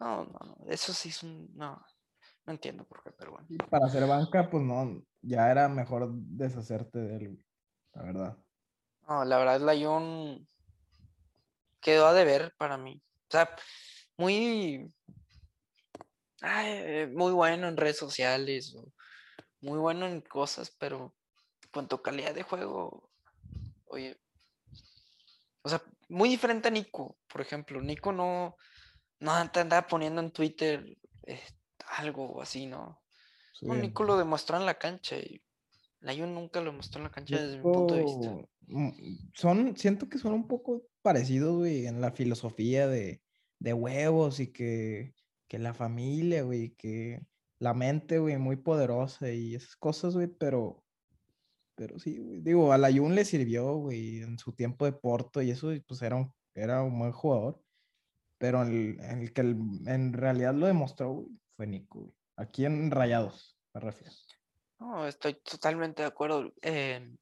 No, 0.00 0.24
no, 0.24 0.38
no, 0.40 0.56
eso 0.68 0.92
sí 0.92 1.08
es 1.08 1.22
un... 1.22 1.50
No, 1.54 1.84
no 2.46 2.52
entiendo 2.52 2.84
por 2.84 3.02
qué, 3.02 3.10
pero 3.12 3.32
bueno. 3.32 3.46
para 3.68 3.86
hacer 3.86 4.06
banca, 4.06 4.48
pues 4.48 4.62
no, 4.62 5.02
ya 5.20 5.50
era 5.50 5.68
mejor 5.68 6.10
deshacerte 6.12 6.98
de 6.98 7.16
él, 7.16 7.44
la 7.92 8.02
verdad. 8.02 8.38
No, 9.08 9.24
la 9.24 9.38
verdad, 9.38 9.60
Layun 9.60 10.46
quedó 11.80 12.06
a 12.06 12.14
deber 12.14 12.54
para 12.56 12.76
mí. 12.76 13.02
O 13.28 13.30
sea, 13.30 13.50
muy, 14.18 14.92
muy 17.12 17.32
bueno 17.32 17.68
en 17.68 17.76
redes 17.76 17.96
sociales, 17.96 18.76
muy 19.60 19.78
bueno 19.78 20.06
en 20.06 20.20
cosas, 20.20 20.70
pero 20.78 21.14
cuanto 21.72 22.02
calidad 22.02 22.34
de 22.34 22.42
juego, 22.42 23.08
oye, 23.86 24.20
o 25.62 25.68
sea, 25.68 25.82
muy 26.08 26.28
diferente 26.28 26.68
a 26.68 26.70
Nico, 26.70 27.16
por 27.28 27.40
ejemplo. 27.40 27.80
Nico 27.80 28.12
no, 28.12 28.56
no 29.20 29.50
te 29.50 29.60
andaba 29.60 29.86
poniendo 29.86 30.20
en 30.20 30.32
Twitter 30.32 30.98
eh, 31.26 31.40
algo 31.96 32.42
así, 32.42 32.66
¿no? 32.66 33.00
Nico 33.60 34.04
lo 34.04 34.16
demostró 34.16 34.56
en 34.56 34.66
la 34.66 34.78
cancha 34.78 35.16
y 35.16 35.42
Layun 36.00 36.32
nunca 36.32 36.60
lo 36.60 36.72
mostró 36.72 37.00
en 37.00 37.04
la 37.04 37.10
cancha 37.10 37.42
desde 37.42 37.56
mi 37.56 37.62
punto 37.64 37.94
de 37.94 38.04
vista. 38.04 38.36
Mm, 38.68 38.90
son, 39.34 39.76
siento 39.76 40.08
que 40.08 40.18
son 40.18 40.32
un 40.32 40.46
poco 40.46 40.82
parecidos, 41.02 41.56
güey, 41.56 41.86
en 41.86 42.00
la 42.00 42.12
filosofía 42.12 42.86
de, 42.86 43.20
huevos 43.60 44.40
y 44.40 44.52
que, 44.52 45.14
la 45.50 45.74
familia, 45.74 46.42
güey, 46.42 46.74
que 46.76 47.20
la 47.58 47.74
mente, 47.74 48.18
güey, 48.18 48.36
muy 48.38 48.56
poderosa 48.56 49.30
y 49.30 49.54
esas 49.54 49.76
cosas, 49.76 50.14
güey, 50.14 50.28
pero, 50.28 50.84
pero 51.74 51.98
sí, 51.98 52.18
güey, 52.18 52.40
digo, 52.40 52.72
a 52.72 52.78
Layun 52.78 53.14
le 53.14 53.24
sirvió, 53.24 53.74
güey, 53.74 54.22
en 54.22 54.38
su 54.38 54.52
tiempo 54.52 54.84
de 54.84 54.92
Porto 54.92 55.42
y 55.42 55.50
eso, 55.50 55.70
pues 55.86 56.02
era 56.02 56.16
un, 56.16 56.32
era 56.54 56.82
un 56.82 56.98
buen 56.98 57.12
jugador, 57.12 57.60
pero 58.38 58.62
el, 58.62 59.00
el 59.00 59.32
que 59.32 59.40
en 59.42 60.12
realidad 60.12 60.54
lo 60.54 60.66
demostró, 60.66 61.12
güey, 61.12 61.28
fue 61.56 61.66
Nico, 61.66 62.00
güey. 62.00 62.14
Aquí 62.36 62.64
en 62.64 62.90
Rayados, 62.92 63.58
me 63.74 63.80
refiero. 63.80 64.14
No, 64.78 65.06
estoy 65.08 65.34
totalmente 65.34 66.02
de 66.02 66.08
acuerdo. 66.08 66.52
Eh, 66.62 67.16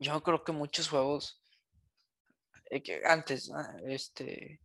yo 0.00 0.20
creo 0.24 0.42
que 0.42 0.50
muchos 0.50 0.88
juegos 0.88 1.40
eh, 2.70 2.82
que 2.82 3.02
antes, 3.04 3.50
este, 3.84 4.60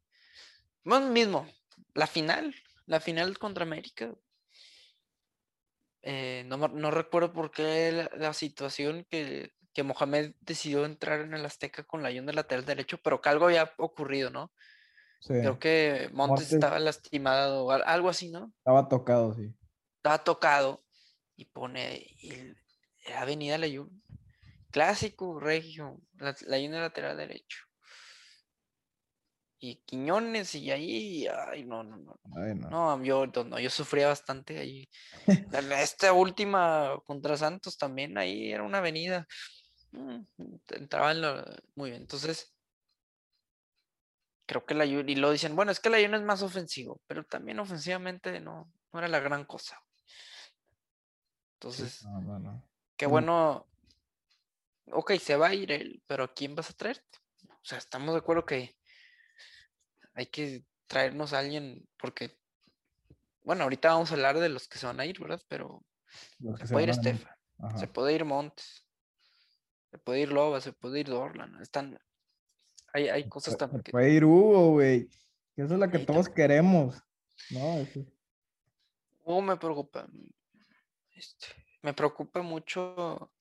bueno, 0.84 1.10
mismo, 1.10 1.48
la 1.94 2.08
final, 2.08 2.56
la 2.86 3.00
final 3.00 3.38
contra 3.38 3.64
América. 3.64 4.14
Eh, 6.04 6.44
no, 6.48 6.92
recuerdo 6.92 7.32
por 7.32 7.52
qué 7.52 8.08
la, 8.16 8.34
situación 8.34 9.06
que, 9.10 9.52
que, 9.74 9.84
Mohamed 9.84 10.34
decidió 10.40 10.86
entrar 10.86 11.22
en 11.22 11.34
el 11.34 11.46
Azteca 11.46 11.84
con 11.84 12.02
la 12.02 12.10
ayuda 12.10 12.28
de 12.28 12.34
lateral 12.34 12.66
derecho, 12.66 12.98
pero 13.04 13.22
que 13.22 13.30
algo 13.30 13.46
había 13.46 13.72
ocurrido, 13.78 14.30
¿no? 14.32 14.52
Creo 15.28 15.60
que 15.60 16.10
Montes, 16.14 16.52
estaba 16.52 16.80
lastimado 16.80 17.66
o 17.66 17.72
algo 17.72 18.10
así, 18.10 18.30
¿no? 18.30 18.52
Estaba 18.58 18.88
tocado, 18.88 19.36
sí. 19.36 19.54
Estaba 19.98 20.24
tocado 20.24 20.84
y 21.36 21.46
pone 21.46 22.08
el, 22.24 22.58
Avenida 23.16 23.58
Layun. 23.58 24.02
Clásico, 24.72 25.40
regio, 25.40 26.02
la, 26.14 26.34
de 26.34 26.70
lateral 26.70 27.18
derecho. 27.18 27.66
Y 29.64 29.76
Quiñones 29.86 30.56
y 30.56 30.72
ahí, 30.72 31.28
ay, 31.28 31.66
no, 31.66 31.84
no, 31.84 31.96
no. 31.98 32.20
no. 32.26 33.04
yo, 33.04 33.28
no, 33.28 33.60
yo 33.60 33.70
sufría 33.70 34.08
bastante 34.08 34.58
ahí. 34.58 34.90
Esta 35.78 36.14
última 36.14 37.00
contra 37.06 37.38
Santos 37.38 37.78
también, 37.78 38.18
ahí 38.18 38.52
era 38.52 38.64
una 38.64 38.80
avenida. 38.80 39.28
Mm, 39.92 40.22
entraba 40.70 41.12
en 41.12 41.22
lo, 41.22 41.46
muy 41.76 41.92
bien. 41.92 42.02
Entonces, 42.02 42.56
creo 44.48 44.66
que 44.66 44.74
la 44.74 44.86
y 44.86 45.16
lo 45.16 45.32
dicen, 45.32 45.56
bueno, 45.56 45.72
es 45.72 45.80
que 45.80 45.92
la 45.92 45.98
Layun 45.98 46.16
es 46.16 46.24
más 46.24 46.42
ofensivo, 46.42 47.00
pero 47.06 47.24
también 47.24 47.60
ofensivamente 47.60 48.40
no, 48.42 48.74
no 48.92 49.00
era 49.00 49.08
la 49.08 49.20
gran 49.20 49.46
cosa. 49.46 49.80
Entonces, 51.60 52.04
qué 52.98 53.06
bueno. 53.06 53.68
Ok, 54.88 55.14
se 55.20 55.36
va 55.36 55.50
a 55.50 55.54
ir 55.54 55.72
él, 55.72 56.02
pero 56.08 56.24
¿a 56.24 56.34
quién 56.34 56.56
vas 56.56 56.72
a 56.72 56.74
traer? 56.74 57.06
O 57.48 57.64
sea, 57.64 57.78
estamos 57.78 58.16
de 58.16 58.20
acuerdo 58.20 58.44
que 58.44 58.76
hay 60.14 60.26
que 60.28 60.66
traernos 60.88 61.34
a 61.34 61.40
alguien 61.40 61.88
porque, 61.98 62.38
bueno, 63.44 63.64
ahorita 63.64 63.90
vamos 63.90 64.12
a 64.12 64.16
hablar 64.16 64.40
de 64.40 64.50
los 64.50 64.68
que 64.68 64.78
se 64.78 64.86
van 64.86 65.00
a 65.00 65.06
ir, 65.06 65.20
¿verdad? 65.20 65.42
Pero 65.48 65.84
se 66.58 66.74
puede 66.74 66.84
ir 66.84 66.90
Estefan, 66.90 67.36
se 67.78 67.88
puede 67.88 68.14
ir 68.14 68.26
Montes, 68.26 68.86
se 69.90 69.98
puede 69.98 70.22
ir 70.22 70.32
Loba, 70.32 70.62
se 70.62 70.74
puede 70.74 71.00
ir 71.00 71.08
Dorlan. 71.08 71.62
Están, 71.62 72.00
hay, 72.94 73.10
hay 73.10 73.30
cosas 73.30 73.58
también. 73.58 73.84
Se 73.86 73.92
puede 73.92 74.10
ir 74.12 74.26
Hugo, 74.26 74.72
güey. 74.72 75.08
Esa 75.56 75.74
es 75.74 75.80
la 75.80 75.90
que 75.90 76.00
todos 76.00 76.30
queremos. 76.30 77.02
No, 77.52 77.88
Hugo 79.24 79.42
me 79.42 79.58
preocupa. 79.58 80.08
Este, 81.16 81.48
me 81.82 81.94
preocupa 81.94 82.42
mucho 82.42 83.32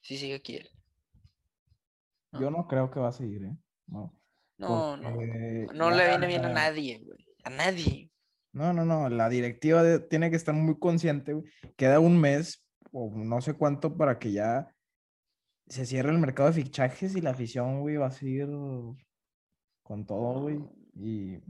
si 0.00 0.16
sigue 0.16 0.34
aquí 0.34 0.56
él. 0.56 0.70
Yo 2.32 2.50
no 2.50 2.66
creo 2.66 2.90
que 2.90 2.98
va 2.98 3.08
a 3.08 3.12
seguir, 3.12 3.44
¿eh? 3.44 3.56
No. 3.86 4.12
No, 4.58 4.96
no. 4.96 5.10
No 5.72 5.90
le 5.90 6.08
viene 6.08 6.26
bien 6.26 6.44
a 6.44 6.52
nadie, 6.52 7.00
güey. 7.04 7.26
A 7.44 7.50
nadie. 7.50 8.10
No, 8.52 8.72
no, 8.72 8.84
no. 8.84 9.08
La 9.08 9.28
directiva 9.28 9.82
tiene 10.08 10.30
que 10.30 10.36
estar 10.36 10.54
muy 10.54 10.78
consciente, 10.78 11.32
güey. 11.32 11.44
Queda 11.76 12.00
un 12.00 12.20
mes 12.20 12.64
o 12.92 13.10
no 13.14 13.40
sé 13.40 13.54
cuánto 13.54 13.96
para 13.96 14.18
que 14.18 14.32
ya 14.32 14.72
se 15.68 15.86
cierre 15.86 16.10
el 16.10 16.18
mercado 16.18 16.50
de 16.50 16.62
fichajes 16.62 17.16
y 17.16 17.20
la 17.20 17.30
afición, 17.30 17.80
güey, 17.80 17.96
va 17.96 18.06
a 18.06 18.12
seguir 18.12 18.48
con 19.82 20.06
todo, 20.06 20.42
güey. 20.42 20.60
Y 20.94 21.40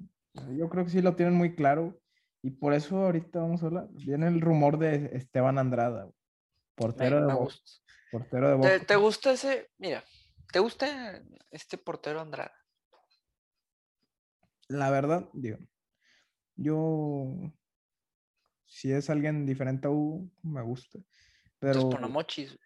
yo 0.57 0.69
creo 0.69 0.85
que 0.85 0.91
sí 0.91 1.03
lo 1.03 1.15
tienen 1.15 1.35
muy 1.35 1.55
claro. 1.55 2.01
Y 2.43 2.51
por 2.51 2.75
eso 2.75 2.97
ahorita 2.99 3.41
vamos 3.41 3.63
a 3.63 3.67
hablar. 3.67 3.89
Viene 3.93 4.29
el 4.29 4.41
rumor 4.41 4.79
de 4.79 5.11
Esteban 5.15 5.59
Andrada, 5.59 6.11
portero 6.75 7.27
de 7.27 7.35
Boca. 7.35 7.55
Portero 8.11 8.59
de 8.59 8.81
¿Te, 8.81 8.97
gusta 8.97 9.33
ese? 9.33 9.71
Mira, 9.79 10.05
¿te 10.53 10.59
gusta 10.59 11.23
este 11.51 11.79
portero 11.79 12.21
Andrada? 12.21 12.53
La 14.69 14.91
verdad, 14.91 15.29
digo, 15.33 15.59
yo 16.57 17.53
si 18.75 18.91
es 18.93 19.09
alguien 19.09 19.47
diferente 19.47 19.87
a 19.87 19.91
Hugo, 19.91 20.29
me 20.43 20.61
gusta. 20.63 20.99
Pero. 21.59 21.91
Ponamochis. 21.91 22.59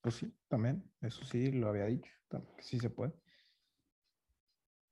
Pues 0.00 0.16
sí, 0.16 0.34
también. 0.48 0.90
Eso 1.00 1.24
sí, 1.24 1.52
lo 1.52 1.68
había 1.68 1.86
dicho. 1.86 2.10
Sí 2.58 2.80
se 2.80 2.90
puede. 2.90 3.12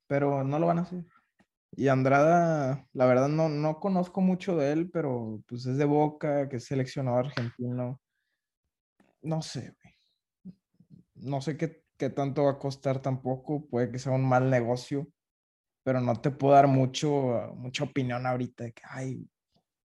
Pero 0.07 0.43
no 0.43 0.57
lo 0.57 0.67
van 0.67 0.79
a 0.79 0.81
hacer. 0.83 1.05
Y 1.71 1.89
Andrada, 1.89 2.87
la 2.93 3.05
verdad 3.05 3.27
no, 3.27 3.49
no 3.49 3.79
conozco 3.79 4.21
mucho 4.21 4.55
de 4.55 4.71
él, 4.71 4.89
pero 4.89 5.43
pues 5.47 5.65
es 5.65 5.77
de 5.77 5.85
Boca, 5.85 6.47
que 6.47 6.57
es 6.57 6.65
seleccionado 6.65 7.17
argentino. 7.17 7.99
No 9.21 9.41
sé, 9.41 9.75
güey. 9.81 10.55
No 11.15 11.41
sé 11.41 11.57
qué, 11.57 11.83
qué 11.97 12.09
tanto 12.09 12.45
va 12.45 12.51
a 12.51 12.59
costar 12.59 13.01
tampoco. 13.01 13.67
Puede 13.67 13.91
que 13.91 13.99
sea 13.99 14.13
un 14.13 14.27
mal 14.27 14.49
negocio, 14.49 15.07
pero 15.83 15.99
no 15.99 16.19
te 16.19 16.31
puedo 16.31 16.53
dar 16.53 16.67
mucho, 16.67 17.51
mucha 17.55 17.83
opinión 17.83 18.25
ahorita 18.25 18.65
de 18.65 18.73
que, 18.73 18.81
ay, 18.85 19.27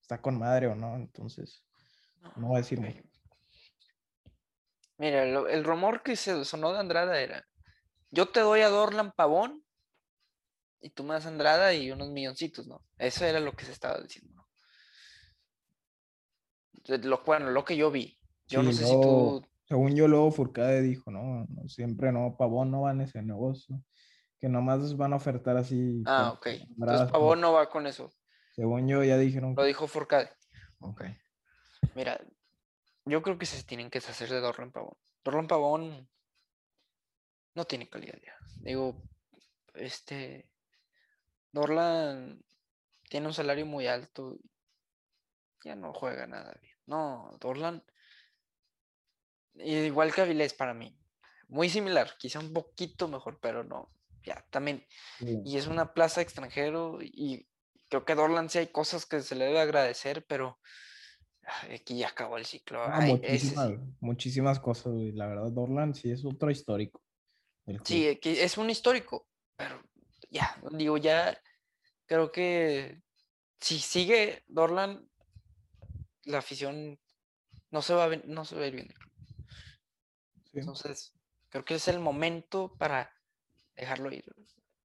está 0.00 0.20
con 0.20 0.38
madre 0.38 0.66
o 0.66 0.74
no. 0.74 0.96
Entonces, 0.96 1.64
no 2.36 2.48
voy 2.48 2.56
a 2.56 2.62
decir 2.62 2.80
mucho. 2.80 3.02
Mira, 4.98 5.24
el 5.24 5.64
rumor 5.64 6.02
que 6.02 6.16
se 6.16 6.44
sonó 6.44 6.72
de 6.72 6.78
Andrada 6.78 7.20
era, 7.20 7.46
yo 8.10 8.28
te 8.28 8.40
doy 8.40 8.62
a 8.62 8.68
Dorlan 8.68 9.12
Pavón 9.12 9.62
y 10.80 10.90
tú 10.90 11.04
me 11.04 11.14
das 11.14 11.26
Andrada 11.26 11.74
y 11.74 11.90
unos 11.90 12.10
milloncitos, 12.10 12.66
¿no? 12.66 12.82
Eso 12.96 13.24
era 13.24 13.40
lo 13.40 13.52
que 13.52 13.64
se 13.64 13.72
estaba 13.72 14.00
diciendo, 14.00 14.32
¿no? 14.34 14.46
Lo, 16.98 17.22
bueno, 17.24 17.50
lo 17.50 17.64
que 17.64 17.76
yo 17.76 17.90
vi. 17.90 18.18
Yo 18.46 18.62
no 18.62 18.72
sé 18.72 18.86
si 18.86 18.92
tú. 18.92 19.44
Según 19.68 19.96
yo, 19.96 20.06
luego 20.06 20.30
Furcade 20.30 20.80
dijo, 20.80 21.10
no, 21.10 21.46
siempre 21.66 22.12
no, 22.12 22.36
Pavón 22.38 22.70
no 22.70 22.82
va 22.82 22.92
en 22.92 23.00
ese 23.00 23.20
negocio. 23.20 23.82
Que 24.40 24.48
nomás 24.48 24.96
van 24.96 25.12
a 25.12 25.16
ofertar 25.16 25.56
así. 25.56 26.02
Ah, 26.06 26.32
ok. 26.32 26.46
Entonces 26.46 27.10
Pavón 27.10 27.40
no 27.40 27.52
va 27.52 27.68
con 27.70 27.86
eso. 27.86 28.12
Según 28.54 28.86
yo, 28.88 29.02
ya 29.02 29.16
dijeron. 29.16 29.54
Lo 29.56 29.64
dijo 29.64 29.86
Furcade. 29.86 30.30
Ok. 30.80 31.04
Mira, 31.94 32.20
yo 33.04 33.22
creo 33.22 33.38
que 33.38 33.46
se 33.46 33.62
tienen 33.64 33.90
que 33.90 33.98
deshacer 34.00 34.28
de 34.28 34.40
Dorlan 34.40 34.72
Pavón. 34.72 34.96
Dorlan 35.24 35.46
Pavón 35.46 36.08
no 37.54 37.64
tiene 37.64 37.88
calidad 37.88 38.18
ya. 38.24 38.36
Digo, 38.60 39.02
este. 39.74 40.50
Dorlan 41.52 42.42
tiene 43.08 43.26
un 43.26 43.34
salario 43.34 43.64
muy 43.64 43.86
alto. 43.86 44.38
Ya 45.64 45.74
no 45.74 45.94
juega 45.94 46.26
nada 46.26 46.54
bien. 46.60 46.76
No, 46.86 47.36
Dorlan. 47.40 47.82
Igual 49.54 50.12
que 50.14 50.20
Avilés 50.20 50.52
para 50.52 50.74
mí. 50.74 50.98
muy 51.48 51.70
similar, 51.70 52.16
quizá 52.18 52.40
un 52.40 52.52
poquito 52.52 53.08
mejor, 53.08 53.38
pero 53.40 53.64
no, 53.64 53.90
ya, 54.26 54.44
también. 54.50 54.84
Sí. 55.18 55.40
Y 55.44 55.56
es 55.56 55.68
una 55.68 55.94
plaza 55.94 56.20
extranjero 56.20 56.98
y 57.00 57.48
creo 57.88 58.04
que 58.04 58.14
Dorland 58.14 58.50
sí 58.50 58.58
hay 58.58 58.66
cosas 58.66 59.06
que 59.06 59.22
se 59.22 59.36
le 59.36 59.46
debe 59.46 59.60
agradecer, 59.60 60.26
pero 60.26 60.58
aquí 61.72 61.98
ya 61.98 62.08
acabó 62.08 62.36
el 62.36 62.44
ciclo. 62.44 62.82
Ah, 62.82 62.98
Ay, 63.00 63.20
ese 63.22 63.46
muchísimas, 63.46 63.70
muchísimas 64.00 64.60
cosas, 64.60 64.92
güey. 64.92 65.12
La 65.12 65.28
verdad, 65.28 65.50
Dorland 65.52 65.94
sí 65.94 66.10
es 66.10 66.24
otro 66.24 66.50
histórico. 66.50 67.02
Sí, 67.84 68.18
es 68.22 68.58
un 68.58 68.70
histórico, 68.70 69.26
pero 69.56 69.82
ya, 70.30 70.56
digo, 70.72 70.98
ya 70.98 71.36
creo 72.06 72.30
que 72.30 73.02
si 73.60 73.78
sigue 73.78 74.44
Dorland, 74.46 75.08
la 76.24 76.38
afición 76.38 77.00
no 77.70 77.82
se 77.82 77.94
va 77.94 78.04
a, 78.04 78.16
no 78.24 78.44
se 78.44 78.56
va 78.56 78.62
a 78.62 78.66
ir 78.68 78.74
bien. 78.74 78.94
Sí. 80.44 80.60
Entonces, 80.60 81.12
creo 81.48 81.64
que 81.64 81.74
es 81.74 81.88
el 81.88 81.98
momento 81.98 82.76
para 82.78 83.15
dejarlo 83.76 84.12
ir. 84.12 84.24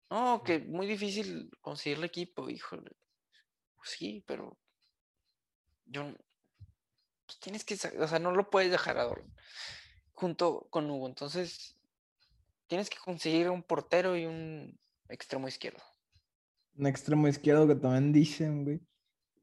No, 0.09 0.43
que 0.43 0.59
muy 0.59 0.87
difícil 0.87 1.49
conseguirle 1.61 2.07
equipo, 2.07 2.49
híjole. 2.49 2.91
Pues 3.75 3.91
sí, 3.91 4.23
pero 4.27 4.57
yo 5.85 6.13
pues 7.25 7.39
tienes 7.39 7.63
que, 7.63 7.75
o 7.75 8.07
sea, 8.07 8.19
no 8.19 8.31
lo 8.31 8.49
puedes 8.49 8.71
dejar 8.71 8.97
a 8.97 9.03
Dorlan 9.03 9.33
junto 10.11 10.67
con 10.69 10.89
Hugo. 10.89 11.07
Entonces, 11.07 11.77
tienes 12.67 12.89
que 12.89 12.97
conseguir 13.03 13.49
un 13.49 13.63
portero 13.63 14.15
y 14.15 14.25
un 14.25 14.77
extremo 15.09 15.47
izquierdo. 15.47 15.81
Un 16.75 16.87
extremo 16.87 17.27
izquierdo 17.27 17.67
que 17.67 17.75
también 17.75 18.13
dicen, 18.13 18.63
güey, 18.63 18.81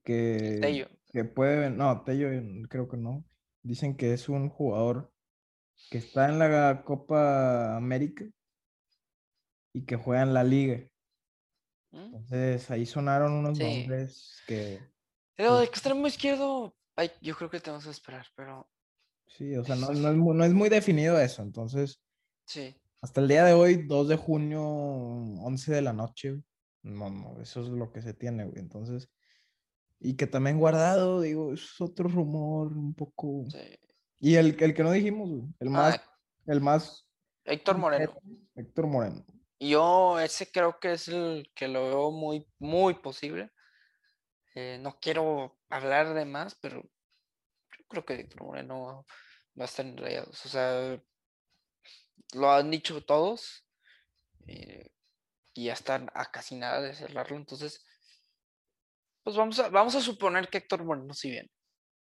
que, 0.04 0.58
Tello. 0.60 0.88
que 1.12 1.24
puede, 1.24 1.70
no, 1.70 2.02
Tello 2.04 2.30
eh, 2.30 2.62
creo 2.68 2.88
que 2.88 2.96
no. 2.96 3.24
Dicen 3.62 3.96
que 3.96 4.12
es 4.12 4.28
un 4.28 4.48
jugador 4.48 5.12
que 5.90 5.98
está 5.98 6.28
en 6.28 6.38
la 6.38 6.84
Copa 6.84 7.76
América 7.76 8.24
y 9.72 9.84
que 9.84 9.96
juega 9.96 10.22
en 10.22 10.34
la 10.34 10.44
liga. 10.44 10.78
¿Mm? 11.90 11.96
Entonces 11.98 12.70
ahí 12.70 12.86
sonaron 12.86 13.32
unos 13.32 13.56
Sí. 13.58 13.64
nombres 13.64 14.42
que, 14.46 14.80
Pero 15.36 15.52
de 15.54 15.58
Pues- 15.66 15.68
extremo 15.70 16.06
izquierdo, 16.06 16.76
ay, 16.96 17.10
yo 17.22 17.36
creo 17.36 17.48
que 17.50 17.60
tenemos 17.60 17.84
que 17.84 17.90
esperar, 17.90 18.26
pero 18.34 18.68
sí, 19.28 19.54
o 19.56 19.64
sea, 19.64 19.76
no, 19.76 19.90
no 19.92 20.10
es, 20.10 20.16
no 20.16 20.44
es 20.44 20.52
muy 20.52 20.68
definido 20.68 21.18
eso. 21.20 21.42
Entonces, 21.42 22.02
sí. 22.44 22.74
hasta 23.00 23.20
el 23.20 23.28
día 23.28 23.44
de 23.44 23.52
hoy, 23.52 23.86
2 23.86 24.08
de 24.08 24.16
junio, 24.16 24.60
11 24.64 25.72
de 25.72 25.82
la 25.82 25.92
noche, 25.92 26.42
no, 26.82 27.08
no, 27.10 27.40
eso 27.40 27.62
es 27.62 27.68
lo 27.68 27.92
que 27.92 28.02
se 28.02 28.14
tiene, 28.14 28.44
güey. 28.46 28.58
Entonces, 28.58 29.08
y 30.00 30.14
que 30.16 30.26
también 30.26 30.58
guardado, 30.58 31.20
digo, 31.20 31.52
es 31.52 31.80
otro 31.80 32.08
rumor 32.08 32.72
un 32.76 32.94
poco... 32.94 33.44
sí. 33.50 33.58
Y 34.20 34.34
el, 34.34 34.56
el 34.60 34.74
que 34.74 34.82
no 34.82 34.90
dijimos, 34.90 35.30
güey, 35.30 35.44
el 35.60 35.70
más, 35.70 35.94
Ah, 35.96 36.18
el 36.46 36.60
más 36.60 37.08
Héctor 37.44 37.78
Moreno. 37.78 38.18
Héctor 38.56 38.86
Moreno. 38.88 39.24
Yo 39.60 40.20
ese 40.20 40.50
creo 40.50 40.78
que 40.78 40.92
es 40.92 41.08
el 41.08 41.50
que 41.54 41.68
lo 41.68 41.84
veo 41.84 42.10
muy, 42.10 42.46
muy 42.58 42.94
posible. 42.94 43.50
Eh, 44.54 44.78
no 44.80 44.98
quiero 45.00 45.58
hablar 45.68 46.14
de 46.14 46.24
más, 46.24 46.54
pero 46.56 46.82
yo 46.82 47.84
creo 47.88 48.04
que 48.04 48.14
Héctor 48.14 48.44
Moreno 48.44 49.04
va 49.58 49.64
a 49.64 49.66
estar 49.66 49.84
en 49.84 49.96
Rayados. 49.96 50.44
O 50.46 50.48
sea, 50.48 51.02
lo 52.34 52.50
han 52.50 52.70
dicho 52.70 53.04
todos 53.04 53.66
eh, 54.46 54.90
y 55.54 55.66
ya 55.66 55.72
están 55.72 56.10
a 56.14 56.30
casi 56.30 56.56
nada 56.56 56.80
de 56.80 56.94
cerrarlo. 56.94 57.36
Entonces, 57.36 57.84
pues 59.22 59.36
vamos 59.36 59.58
a, 59.58 59.68
vamos 59.68 59.94
a 59.94 60.00
suponer 60.00 60.48
que 60.48 60.58
Héctor 60.58 60.84
Moreno 60.84 61.14
sí 61.14 61.30
viene. 61.30 61.50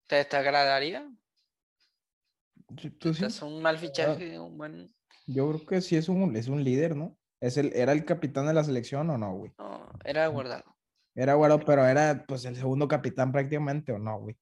¿Te, 0.08 0.24
te 0.26 0.38
agradaría? 0.38 1.10
Sí, 2.80 2.90
pues 2.90 3.18
sí, 3.18 3.26
¿Es 3.26 3.42
un 3.42 3.62
mal 3.62 3.78
fichaje? 3.78 4.40
Un 4.40 4.58
buen... 4.58 4.96
yo 5.26 5.48
creo 5.52 5.66
que 5.66 5.82
sí 5.82 5.96
es 5.96 6.10
un, 6.10 6.36
es 6.36 6.48
un 6.48 6.64
líder, 6.64 6.96
¿no? 6.96 7.18
Es 7.40 7.58
el, 7.58 7.72
¿Era 7.76 7.92
el 7.92 8.06
capitán 8.06 8.48
de 8.48 8.54
la 8.54 8.64
selección 8.64 9.10
o 9.10 9.18
no, 9.18 9.36
güey? 9.36 9.52
No, 9.60 9.90
era 10.04 10.28
guardado. 10.28 10.64
Era 11.16 11.34
güero, 11.36 11.60
pero 11.60 11.86
era 11.86 12.26
pues 12.28 12.46
el 12.46 12.56
segundo 12.56 12.88
capitán 12.88 13.32
prácticamente, 13.32 13.92
¿o 13.92 13.98
no, 14.00 14.20
güey? 14.20 14.36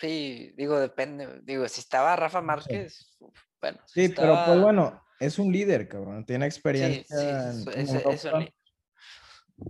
Sí, 0.00 0.52
digo, 0.56 0.78
depende. 0.78 1.40
Digo, 1.44 1.66
si 1.68 1.80
estaba 1.80 2.16
Rafa 2.16 2.40
Márquez, 2.42 3.16
uf, 3.20 3.38
bueno. 3.60 3.78
si 3.86 4.06
Sí, 4.08 4.12
pero 4.14 4.32
pues 4.32 4.40
estaba- 4.40 4.60
bueno, 4.62 5.02
es 5.20 5.38
un 5.38 5.52
líder, 5.52 5.88
cabrón. 5.88 6.26
Tiene 6.26 6.44
Sí, 6.50 6.56
experiencia 6.56 7.18
sí, 7.18 7.28
en, 7.28 7.60
eso- 7.60 7.72
en 7.72 7.80
eso 7.80 8.28
Europa 8.28 8.38
le- 8.40 8.54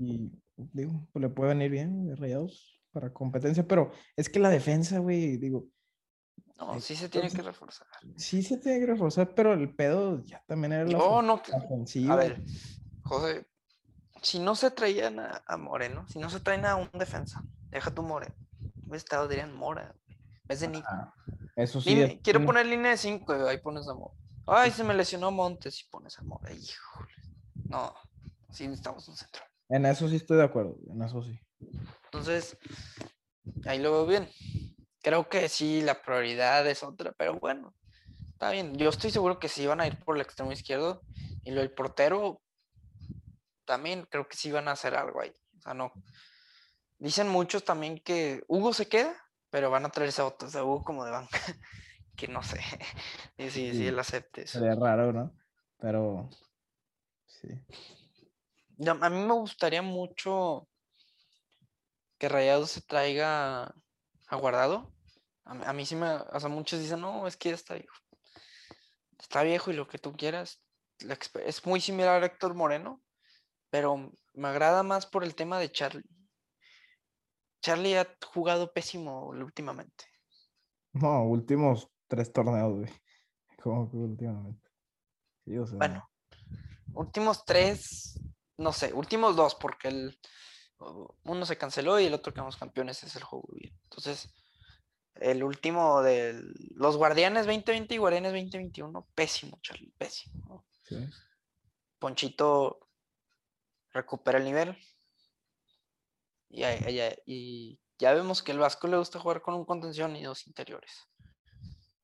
y 0.01 0.31
digo, 0.57 1.07
pues 1.13 1.23
le 1.23 1.29
puede 1.29 1.51
venir 1.55 1.71
bien 1.71 2.07
de 2.07 2.17
Rayados 2.17 2.81
para 2.93 3.13
competencia, 3.13 3.67
pero 3.67 3.93
es 4.17 4.29
que 4.29 4.39
la 4.39 4.49
defensa, 4.51 4.99
güey, 4.99 5.37
digo, 5.37 5.67
No, 6.59 6.81
sí 6.81 6.95
se 6.95 7.09
tiene 7.09 7.29
que 7.31 7.43
reforzar. 7.43 7.87
sí 8.17 8.43
se 8.43 8.57
tiene 8.59 8.81
que 8.81 8.87
reforzar, 8.87 9.35
pero 9.35 9.53
el 9.53 9.75
pedo 9.75 10.25
ya 10.25 10.43
también 10.47 10.73
era 10.73 10.85
la, 10.85 10.99
no. 10.99 11.23
la 11.23 11.57
A 11.57 11.65
ofensiva. 11.65 12.17
ver, 12.17 12.43
José, 13.03 13.47
si 14.23 14.39
no 14.39 14.55
se 14.55 14.71
traían 14.71 15.19
a, 15.19 15.43
a 15.47 15.57
Moreno, 15.57 16.07
si 16.09 16.19
no 16.21 16.31
se 16.31 16.39
traen 16.41 16.65
a 16.65 16.77
un 16.77 16.89
defensa, 16.93 17.43
deja 17.71 17.91
tu 17.93 18.03
Moreno. 18.03 18.35
Hubiera 18.83 18.97
estado 18.97 19.25
Adrián 19.25 19.53
Mora, 19.55 19.95
vez 20.45 20.61
de 20.61 20.69
Nico. 20.69 20.87
Ah, 20.89 21.13
Eso 21.57 21.81
sí. 21.81 22.01
Es 22.01 22.21
quiero 22.23 22.45
poner 22.45 22.67
línea 22.67 22.93
de 22.93 22.97
5, 22.97 23.33
ahí 23.49 23.59
pones 23.59 23.89
a 23.89 23.95
Mora. 23.95 24.15
Ay, 24.47 24.71
se 24.71 24.85
me 24.85 24.95
lesionó 24.95 25.31
Montes 25.31 25.81
y 25.81 25.89
pones 25.89 26.19
a 26.19 26.23
Mora. 26.23 26.53
Híjole. 26.53 27.13
No, 27.69 27.93
sí 28.51 28.65
necesitamos 28.69 29.09
un 29.09 29.17
centro. 29.17 29.43
En 29.69 29.87
eso 29.87 30.09
sí 30.09 30.17
estoy 30.17 30.37
de 30.37 30.45
acuerdo, 30.45 30.77
en 30.91 31.03
eso 31.03 31.23
sí. 31.23 31.39
Entonces, 32.05 32.57
ahí 33.67 33.79
lo 33.81 33.91
veo 33.93 34.07
bien. 34.07 34.29
Creo 35.03 35.29
que 35.29 35.49
sí, 35.49 35.83
la 35.83 36.01
prioridad 36.01 36.67
es 36.67 36.85
otra, 36.85 37.13
pero 37.13 37.35
bueno, 37.35 37.75
está 38.31 38.53
bien. 38.53 38.77
Yo 38.77 38.89
estoy 38.89 39.11
seguro 39.11 39.41
que 39.41 39.49
sí 39.49 39.67
van 39.67 39.81
a 39.81 39.87
ir 39.87 39.99
por 40.05 40.15
el 40.15 40.23
extremo 40.23 40.53
izquierdo 40.53 41.03
y 41.45 41.51
lo 41.51 41.61
del 41.61 41.73
portero 41.73 42.41
también 43.65 44.07
creo 44.09 44.29
que 44.29 44.37
sí 44.37 44.53
van 44.53 44.69
a 44.69 44.73
hacer 44.73 44.95
algo 44.95 45.21
ahí. 45.21 45.35
O 45.59 45.63
sea, 45.63 45.75
no. 45.75 45.93
Dicen 46.99 47.29
muchos 47.29 47.65
también 47.65 47.99
que 47.99 48.45
Hugo 48.47 48.73
se 48.73 48.89
queda, 48.89 49.13
pero 49.51 49.71
van 49.71 49.85
a 49.85 49.91
traerse 49.91 50.23
a 50.23 50.27
otros 50.27 50.53
de 50.53 50.63
Hugo 50.63 50.85
como 50.85 51.05
de 51.05 51.11
banca, 51.11 51.39
que 52.17 52.29
no 52.29 52.43
sé 52.45 52.61
y 53.39 53.51
si, 53.51 53.87
él 53.87 53.99
acepte 53.99 54.43
eso. 54.43 54.61
Sería 54.61 54.77
raro, 54.77 55.13
¿no? 55.13 55.33
Pero 55.79 56.31
sí. 57.27 57.49
A 58.87 59.11
mí 59.11 59.19
me 59.19 59.35
gustaría 59.35 59.83
mucho 59.83 60.69
que 62.19 62.29
Rayados 62.29 62.71
se 62.71 62.83
traiga 62.83 63.75
a 64.33 64.37
Guardado. 64.37 64.91
A, 65.45 65.55
mí- 65.55 65.65
a 65.67 65.73
mí 65.73 65.85
sí 65.85 65.95
me, 65.95 66.11
o 66.11 66.41
sea, 66.41 66.49
muchos 66.49 66.81
dicen, 66.81 67.01
no, 67.01 67.27
es 67.27 67.37
que 67.37 67.51
ya 67.51 67.55
está 67.55 67.75
viejo. 67.75 67.95
Está 69.19 69.43
viejo 69.43 69.71
y 69.71 69.75
lo 69.75 69.87
que 69.87 69.99
tú 69.99 70.17
quieras. 70.17 70.63
es 71.45 71.67
muy 71.67 71.81
similar 71.81 72.23
a 72.23 72.27
Héctor 72.27 72.55
Moreno, 72.55 73.03
pero 73.71 74.11
me 74.35 74.49
agrada 74.49 74.83
más 74.83 75.07
por 75.07 75.23
el 75.23 75.35
tema 75.35 75.59
de 75.59 75.71
Charlie. 75.71 76.09
Charlie 77.61 77.97
ha 77.99 78.09
jugado 78.27 78.73
pésimo 78.73 79.27
últimamente. 79.29 80.07
No, 80.95 81.25
últimos 81.25 81.89
tres 82.09 82.33
torneos, 82.33 82.73
güey. 82.79 82.91
Como 83.63 83.91
que 83.91 83.97
últimamente. 83.97 84.71
Sí, 85.45 85.59
o 85.59 85.67
sea. 85.67 85.77
Bueno, 85.79 86.11
últimos 86.95 87.45
tres, 87.45 88.19
no 88.57 88.73
sé, 88.73 88.93
últimos 88.95 89.37
dos, 89.37 89.55
porque 89.55 89.89
el 89.89 90.19
uno 91.25 91.47
se 91.47 91.57
canceló 91.59 91.99
y 92.01 92.07
el 92.07 92.15
otro 92.15 92.33
quedamos 92.33 92.57
campeones 92.57 93.03
es 93.05 93.17
el 93.17 93.23
juego 93.23 93.49
bien. 93.53 93.75
Entonces, 93.85 94.33
el 95.17 95.43
último 95.45 96.03
de 96.03 96.41
los 96.75 96.97
Guardianes 96.97 97.47
2020 97.47 97.95
y 97.95 97.99
Guardianes 97.99 98.33
2021, 98.33 99.07
pésimo, 99.15 99.59
Charlie, 99.63 99.93
pésimo. 99.99 100.67
Ponchito 101.99 102.89
recupera 103.93 104.39
el 104.39 104.45
nivel. 104.45 104.77
Y, 106.49 106.65
ahí- 106.65 107.15
y 107.27 107.81
ya 107.99 108.13
vemos 108.13 108.43
que 108.43 108.53
el 108.53 108.59
Vasco 108.59 108.89
le 108.89 108.99
gusta 108.99 109.19
jugar 109.21 109.41
con 109.43 109.55
un 109.55 109.65
contención 109.65 110.15
y 110.17 110.23
dos 110.25 110.47
interiores. 110.47 111.09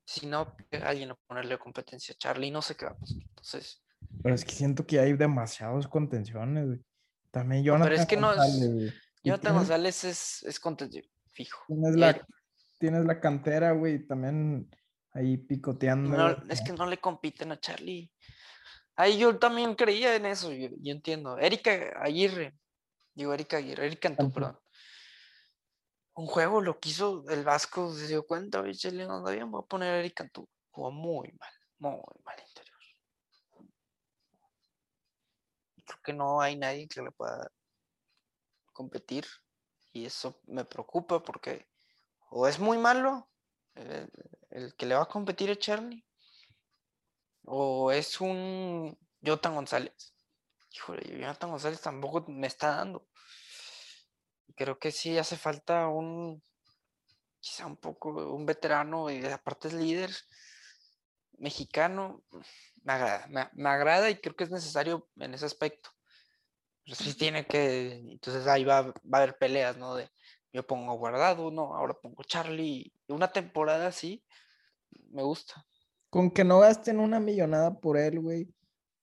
Si 0.04 0.26
no, 0.26 0.56
alguien 0.84 1.10
a 1.10 1.14
ponerle 1.26 1.58
competencia 1.58 2.14
a 2.14 2.18
Charlie, 2.18 2.50
no 2.50 2.62
sé 2.62 2.76
qué 2.76 2.86
va 2.86 2.92
a 2.92 2.98
pasar. 2.98 3.18
Entonces, 3.28 3.82
Pero 4.22 4.34
es 4.34 4.44
que 4.44 4.52
siento 4.52 4.86
que 4.86 5.00
hay 5.00 5.12
demasiados 5.14 5.86
contenciones, 5.88 6.66
güey. 6.66 6.80
También 7.30 7.64
No, 7.64 7.72
pero 7.72 7.84
Jonathan 7.84 8.00
es 8.00 8.06
que 8.06 8.16
no 8.16 8.30
es- 8.32 8.36
González, 8.38 8.74
güey. 8.74 8.86
Y 9.22 9.28
Jonathan 9.30 9.54
González 9.54 10.04
es, 10.04 10.42
es 10.44 10.60
fijo. 11.32 11.64
Tienes 11.66 11.96
la, 11.96 12.26
tienes 12.78 13.04
la 13.04 13.20
cantera, 13.20 13.72
güey, 13.72 14.06
también 14.06 14.70
ahí 15.12 15.36
picoteando. 15.36 16.16
no- 16.16 16.44
es 16.48 16.60
que 16.62 16.72
no 16.72 16.86
le 16.86 16.98
compiten 16.98 17.52
a 17.52 17.60
Charlie. 17.60 18.10
Ahí 18.96 19.18
yo 19.18 19.38
también 19.38 19.74
creía 19.74 20.16
en 20.16 20.26
eso, 20.26 20.52
yo, 20.52 20.68
yo 20.80 20.92
entiendo. 20.92 21.38
Erika 21.38 21.70
Aguirre, 22.02 22.58
digo 23.14 23.32
Erika 23.32 23.58
Aguirre, 23.58 23.86
Erika 23.86 24.08
Antú, 24.08 24.22
Cantú. 24.24 24.34
perdón. 24.34 24.58
Un 26.14 26.26
juego 26.26 26.60
lo 26.60 26.80
quiso 26.80 27.24
el 27.28 27.44
Vasco, 27.44 27.94
se 27.94 28.08
dio 28.08 28.26
cuenta, 28.26 28.60
oye, 28.60 28.74
Charlie 28.74 29.06
no 29.06 29.18
anda 29.18 29.30
bien, 29.30 29.50
voy 29.50 29.62
a 29.62 29.66
poner 29.68 29.92
a 29.94 29.98
Erika 30.00 30.24
Antú. 30.24 30.48
Jugó 30.70 30.90
muy 30.90 31.30
mal, 31.38 31.52
muy 31.78 32.00
mal 32.24 32.36
interior. 32.48 32.76
Y 35.76 35.77
creo 35.88 36.00
que 36.02 36.12
no 36.12 36.40
hay 36.40 36.56
nadie 36.56 36.86
que 36.88 37.02
le 37.02 37.10
pueda 37.10 37.50
competir. 38.72 39.26
Y 39.92 40.04
eso 40.06 40.40
me 40.46 40.64
preocupa 40.64 41.22
porque 41.22 41.66
o 42.30 42.46
es 42.46 42.58
muy 42.58 42.78
malo 42.78 43.28
el, 43.74 44.10
el 44.50 44.74
que 44.76 44.86
le 44.86 44.94
va 44.94 45.02
a 45.02 45.08
competir 45.08 45.50
a 45.50 45.56
Charlie, 45.56 46.04
o 47.44 47.90
es 47.90 48.20
un 48.20 48.96
Jonathan 49.20 49.54
González. 49.54 50.14
Híjole, 50.70 51.18
Jonathan 51.18 51.50
González 51.50 51.80
tampoco 51.80 52.24
me 52.28 52.46
está 52.46 52.76
dando. 52.76 53.08
Creo 54.54 54.78
que 54.78 54.90
sí 54.92 55.16
hace 55.16 55.36
falta 55.36 55.88
un, 55.88 56.42
quizá 57.40 57.66
un 57.66 57.76
poco, 57.76 58.10
un 58.10 58.44
veterano 58.44 59.10
y 59.10 59.24
aparte 59.24 59.68
es 59.68 59.74
líder 59.74 60.10
mexicano. 61.38 62.22
Me 62.88 62.94
agrada, 62.94 63.50
me, 63.52 63.68
agrada 63.68 64.08
y 64.08 64.16
creo 64.16 64.34
que 64.34 64.44
es 64.44 64.50
necesario 64.50 65.06
en 65.16 65.34
ese 65.34 65.44
aspecto. 65.44 65.90
Pero 66.86 66.96
sí 66.96 67.12
tiene 67.12 67.44
que, 67.44 67.98
entonces 68.12 68.46
ahí 68.46 68.64
va, 68.64 68.80
va 68.80 68.94
a 69.12 69.16
haber 69.18 69.36
peleas, 69.36 69.76
¿no? 69.76 69.94
De 69.94 70.08
yo 70.54 70.66
pongo 70.66 70.94
guardado, 70.94 71.50
no, 71.50 71.74
ahora 71.74 71.92
pongo 71.92 72.22
Charlie. 72.22 72.90
Una 73.08 73.30
temporada 73.30 73.88
así, 73.88 74.24
me 75.10 75.22
gusta. 75.22 75.66
Con 76.08 76.30
que 76.30 76.44
no 76.44 76.60
gasten 76.60 76.98
una 76.98 77.20
millonada 77.20 77.78
por 77.78 77.98
él, 77.98 78.20
güey, 78.20 78.54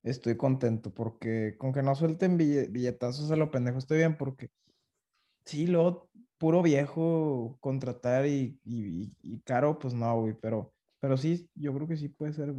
estoy 0.02 0.36
contento, 0.36 0.92
porque 0.92 1.56
con 1.60 1.72
que 1.72 1.84
no 1.84 1.94
suelten 1.94 2.38
billetazos 2.38 3.30
a 3.30 3.36
lo 3.36 3.52
pendejo 3.52 3.78
estoy 3.78 4.00
bien, 4.00 4.18
porque 4.18 4.50
sí, 5.46 5.68
lo 5.68 6.10
puro 6.40 6.64
viejo 6.64 7.60
contratar 7.60 8.26
y, 8.26 8.60
caro, 9.44 9.78
pues 9.78 9.94
no, 9.94 10.22
güey, 10.22 10.34
pero, 10.42 10.74
pero 11.00 11.18
sí, 11.18 11.48
yo 11.54 11.72
creo 11.72 11.88
que 11.88 11.98
sí 11.98 12.10
puede 12.10 12.34
ser 12.34 12.52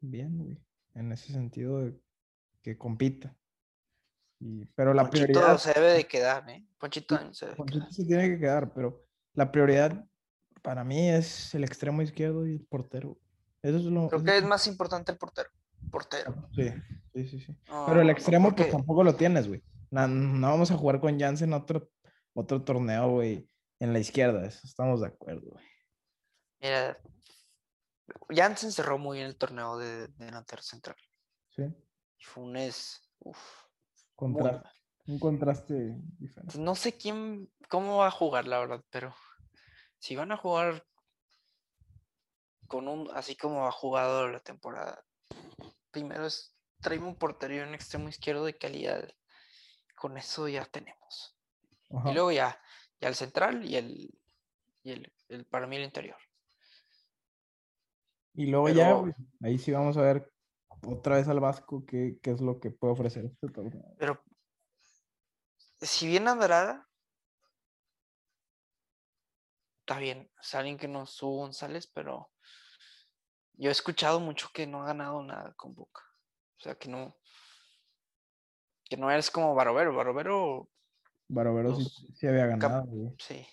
bien, 0.00 0.38
güey, 0.38 0.67
en 0.98 1.12
ese 1.12 1.32
sentido 1.32 1.84
de 1.84 1.98
que 2.62 2.76
compita. 2.76 3.36
Y, 4.40 4.64
pero 4.74 4.94
la 4.94 5.04
Ponchito 5.04 5.26
prioridad... 5.26 5.58
se 5.58 5.72
debe 5.72 5.92
de 5.92 6.06
quedar, 6.06 6.48
¿eh? 6.50 6.66
Ponchito, 6.78 7.18
se, 7.32 7.46
debe 7.46 7.56
Ponchito 7.56 7.90
se 7.90 8.04
tiene 8.04 8.28
que 8.28 8.38
quedar, 8.38 8.72
pero 8.72 9.04
la 9.34 9.50
prioridad 9.50 10.04
para 10.62 10.84
mí 10.84 11.08
es 11.08 11.54
el 11.54 11.64
extremo 11.64 12.02
izquierdo 12.02 12.46
y 12.46 12.52
el 12.52 12.60
portero. 12.60 13.18
Eso 13.62 13.78
es 13.78 13.84
lo, 13.84 14.08
Creo 14.08 14.22
que 14.22 14.36
es 14.36 14.44
más 14.44 14.66
importante 14.66 15.12
el 15.12 15.18
portero. 15.18 15.50
Portero. 15.90 16.48
Sí, 16.54 16.70
sí, 17.14 17.28
sí. 17.28 17.40
sí. 17.40 17.56
pero 17.86 18.02
el 18.02 18.10
extremo, 18.10 18.54
pues 18.54 18.70
tampoco 18.70 19.02
lo 19.02 19.14
tienes, 19.14 19.48
güey. 19.48 19.62
No, 19.90 20.06
no, 20.06 20.48
vamos 20.48 20.70
a 20.70 20.76
jugar 20.76 21.00
con 21.00 21.18
Jansen 21.18 21.52
otro, 21.52 21.88
otro 22.34 22.62
torneo, 22.62 23.10
güey, 23.10 23.48
en 23.80 23.92
la 23.92 23.98
izquierda. 23.98 24.44
Eso 24.44 24.60
estamos 24.64 25.00
de 25.00 25.08
acuerdo, 25.08 25.50
güey. 25.50 25.64
Mira, 26.60 26.98
Jansen 28.28 28.72
cerró 28.72 28.98
muy 28.98 29.18
bien 29.18 29.28
el 29.28 29.36
torneo 29.36 29.78
de, 29.78 30.08
delantero 30.08 30.62
central. 30.62 30.96
Sí. 31.50 31.64
Funes, 32.20 33.10
uff. 33.20 33.38
un 35.06 35.18
contraste 35.18 35.96
diferente. 36.18 36.58
No 36.58 36.74
sé 36.74 36.96
quién, 36.96 37.50
cómo 37.68 37.98
va 37.98 38.08
a 38.08 38.12
jugar, 38.12 38.46
la 38.46 38.58
verdad, 38.58 38.84
pero 38.90 39.14
si 39.98 40.16
van 40.16 40.32
a 40.32 40.36
jugar 40.36 40.84
con 42.66 42.88
un, 42.88 43.10
así 43.14 43.36
como 43.36 43.66
ha 43.66 43.72
jugado 43.72 44.28
la 44.28 44.40
temporada, 44.40 45.02
primero 45.90 46.26
es 46.26 46.54
traerme 46.80 47.08
un 47.08 47.16
portero 47.16 47.54
y 47.54 47.60
un 47.60 47.74
extremo 47.74 48.08
izquierdo 48.08 48.44
de 48.44 48.56
calidad. 48.56 49.08
Con 49.96 50.16
eso 50.16 50.46
ya 50.48 50.64
tenemos. 50.64 51.36
Y 51.90 52.12
luego 52.12 52.30
ya, 52.30 52.60
ya 53.00 53.08
el 53.08 53.14
central 53.14 53.64
y 53.64 53.76
el, 53.76 54.20
y 54.82 54.92
el, 54.92 55.46
para 55.46 55.66
mí 55.66 55.76
el 55.76 55.84
interior. 55.84 56.18
Y 58.38 58.46
luego 58.46 58.68
ya, 58.68 59.02
ahí 59.42 59.58
sí 59.58 59.72
vamos 59.72 59.96
a 59.96 60.02
ver 60.02 60.32
otra 60.86 61.16
vez 61.16 61.26
al 61.26 61.40
Vasco 61.40 61.84
qué, 61.84 62.20
qué 62.22 62.30
es 62.30 62.40
lo 62.40 62.60
que 62.60 62.70
puede 62.70 62.92
ofrecer 62.92 63.24
este 63.24 63.48
torneo. 63.48 63.96
Pero 63.98 64.22
si 65.80 66.06
bien 66.06 66.28
Andrada, 66.28 66.88
está 69.80 69.98
bien, 69.98 70.30
es 70.40 70.54
alguien 70.54 70.78
que 70.78 70.86
no 70.86 71.04
subo 71.04 71.38
González, 71.38 71.90
pero 71.92 72.30
yo 73.54 73.70
he 73.70 73.72
escuchado 73.72 74.20
mucho 74.20 74.50
que 74.54 74.68
no 74.68 74.84
ha 74.84 74.86
ganado 74.86 75.20
nada 75.24 75.52
con 75.54 75.74
Boca. 75.74 76.02
O 76.58 76.60
sea, 76.60 76.76
que 76.76 76.88
no, 76.88 77.16
que 78.84 78.96
no 78.96 79.10
eres 79.10 79.32
como 79.32 79.52
Barovero. 79.56 79.96
Barovero. 79.96 80.70
Barovero 81.26 81.74
sí, 81.74 82.28
había 82.28 82.46
ganado, 82.46 83.16
Sí. 83.18 83.44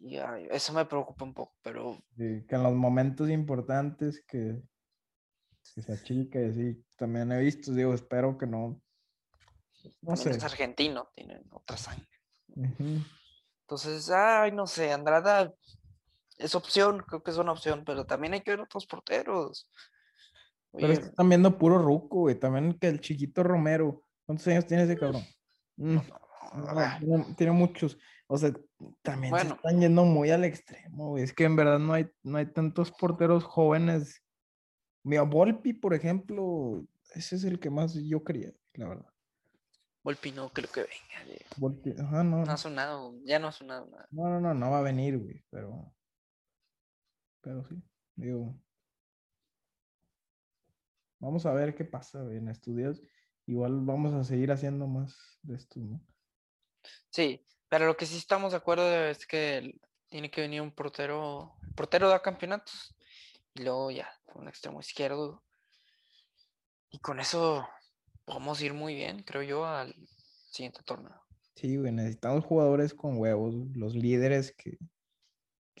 Y 0.00 0.16
eso 0.50 0.72
me 0.72 0.84
preocupa 0.84 1.24
un 1.24 1.34
poco, 1.34 1.54
pero. 1.62 1.98
que 2.16 2.46
en 2.50 2.62
los 2.62 2.74
momentos 2.74 3.28
importantes 3.28 4.24
que, 4.26 4.62
se 5.62 5.92
achica 5.92 6.40
y 6.40 6.50
así, 6.50 6.84
también 6.96 7.30
he 7.32 7.40
visto, 7.40 7.72
digo, 7.72 7.92
espero 7.94 8.38
que 8.38 8.46
no. 8.46 8.80
No 10.00 10.16
sé. 10.16 10.30
Es 10.30 10.44
argentino, 10.44 11.10
tienen 11.14 11.44
otra 11.50 11.76
sangre. 11.76 12.06
Entonces, 13.62 14.10
ay, 14.10 14.52
no 14.52 14.66
sé, 14.66 14.92
Andrada 14.92 15.52
es 16.38 16.54
opción, 16.54 17.04
creo 17.06 17.22
que 17.22 17.30
es 17.30 17.36
una 17.36 17.52
opción, 17.52 17.84
pero 17.84 18.06
también 18.06 18.34
hay 18.34 18.40
que 18.40 18.52
ver 18.52 18.60
otros 18.60 18.86
porteros. 18.86 19.68
pero 20.72 20.92
están 20.92 21.28
viendo 21.28 21.58
puro 21.58 21.78
ruco, 21.78 22.20
güey. 22.20 22.36
También 22.36 22.78
que 22.78 22.88
el 22.88 23.00
chiquito 23.00 23.42
Romero. 23.42 24.02
¿Cuántos 24.24 24.46
años 24.48 24.66
tiene 24.66 24.84
ese 24.84 24.96
cabrón? 24.96 25.22
Mm, 25.76 25.98
tiene, 27.36 27.52
muchos. 27.52 27.98
O 28.30 28.36
sea, 28.36 28.52
también 29.00 29.34
se 29.38 29.48
están 29.48 29.80
yendo 29.80 30.04
muy 30.04 30.30
al 30.30 30.44
extremo, 30.44 31.10
güey. 31.10 31.24
Es 31.24 31.32
que 31.32 31.44
en 31.44 31.56
verdad 31.56 31.78
no 31.78 31.94
hay, 31.94 32.10
no 32.22 32.36
hay 32.36 32.46
tantos 32.46 32.92
porteros 32.92 33.42
jóvenes. 33.42 34.22
Mira, 35.02 35.22
Volpi, 35.22 35.72
por 35.72 35.94
ejemplo, 35.94 36.86
ese 37.14 37.36
es 37.36 37.44
el 37.44 37.58
que 37.58 37.70
más 37.70 37.94
yo 37.94 38.22
quería, 38.22 38.52
la 38.74 38.88
verdad. 38.88 39.12
Volpi 40.02 40.32
no 40.32 40.50
creo 40.52 40.70
que 40.70 40.80
venga. 40.82 41.42
Volpi, 41.56 41.94
ajá, 41.98 42.22
no. 42.22 42.44
No 42.44 42.52
ha 42.52 42.56
sonado, 42.58 43.14
ya 43.24 43.38
no 43.38 43.48
ha 43.48 43.52
sonado 43.52 43.86
nada. 43.86 44.06
No, 44.10 44.28
no, 44.28 44.40
no, 44.40 44.52
no 44.52 44.70
va 44.70 44.80
a 44.80 44.82
venir, 44.82 45.18
güey, 45.18 45.42
pero. 45.48 45.90
Pero 47.40 47.64
sí, 47.64 47.82
digo. 48.14 48.54
Vamos 51.18 51.46
a 51.46 51.52
ver 51.52 51.74
qué 51.74 51.86
pasa 51.86 52.20
en 52.30 52.48
estudios. 52.48 53.02
Igual 53.46 53.80
vamos 53.86 54.12
a 54.12 54.22
seguir 54.22 54.52
haciendo 54.52 54.86
más 54.86 55.38
de 55.42 55.56
esto, 55.56 55.80
¿no? 55.80 56.00
Sí, 57.10 57.42
pero 57.68 57.86
lo 57.86 57.96
que 57.96 58.06
sí 58.06 58.16
estamos 58.16 58.52
de 58.52 58.58
acuerdo 58.58 58.88
es 59.06 59.26
que 59.26 59.78
tiene 60.08 60.30
que 60.30 60.40
venir 60.40 60.62
un 60.62 60.72
portero. 60.72 61.54
El 61.66 61.74
portero 61.74 62.08
da 62.08 62.22
campeonatos. 62.22 62.94
Y 63.54 63.62
luego 63.62 63.90
ya, 63.90 64.10
un 64.34 64.48
extremo 64.48 64.80
izquierdo. 64.80 65.42
Y 66.90 66.98
con 67.00 67.20
eso 67.20 67.68
Podemos 68.28 68.60
ir 68.60 68.74
muy 68.74 68.94
bien, 68.94 69.22
creo 69.22 69.42
yo, 69.42 69.64
al 69.64 69.94
siguiente 70.50 70.82
torneo. 70.82 71.18
Sí, 71.54 71.78
güey, 71.78 71.92
necesitamos 71.92 72.44
jugadores 72.44 72.92
con 72.92 73.16
huevos, 73.16 73.54
los 73.74 73.94
líderes 73.94 74.52
que, 74.52 74.76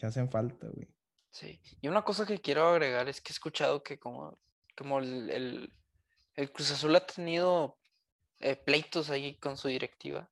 hacen 0.00 0.30
falta, 0.30 0.66
güey. 0.66 0.88
Sí, 1.30 1.60
y 1.82 1.88
una 1.88 2.02
cosa 2.04 2.24
que 2.24 2.40
quiero 2.40 2.66
agregar 2.66 3.06
es 3.06 3.20
que 3.20 3.32
he 3.32 3.34
escuchado 3.34 3.82
que 3.82 3.98
como, 3.98 4.38
como 4.78 4.98
el, 5.00 5.70
Cruz 6.54 6.70
Azul 6.70 6.96
ha 6.96 7.04
tenido 7.04 7.76
eh, 8.40 8.56
pleitos 8.56 9.10
ahí 9.10 9.34
con 9.34 9.58
su 9.58 9.68
directiva, 9.68 10.30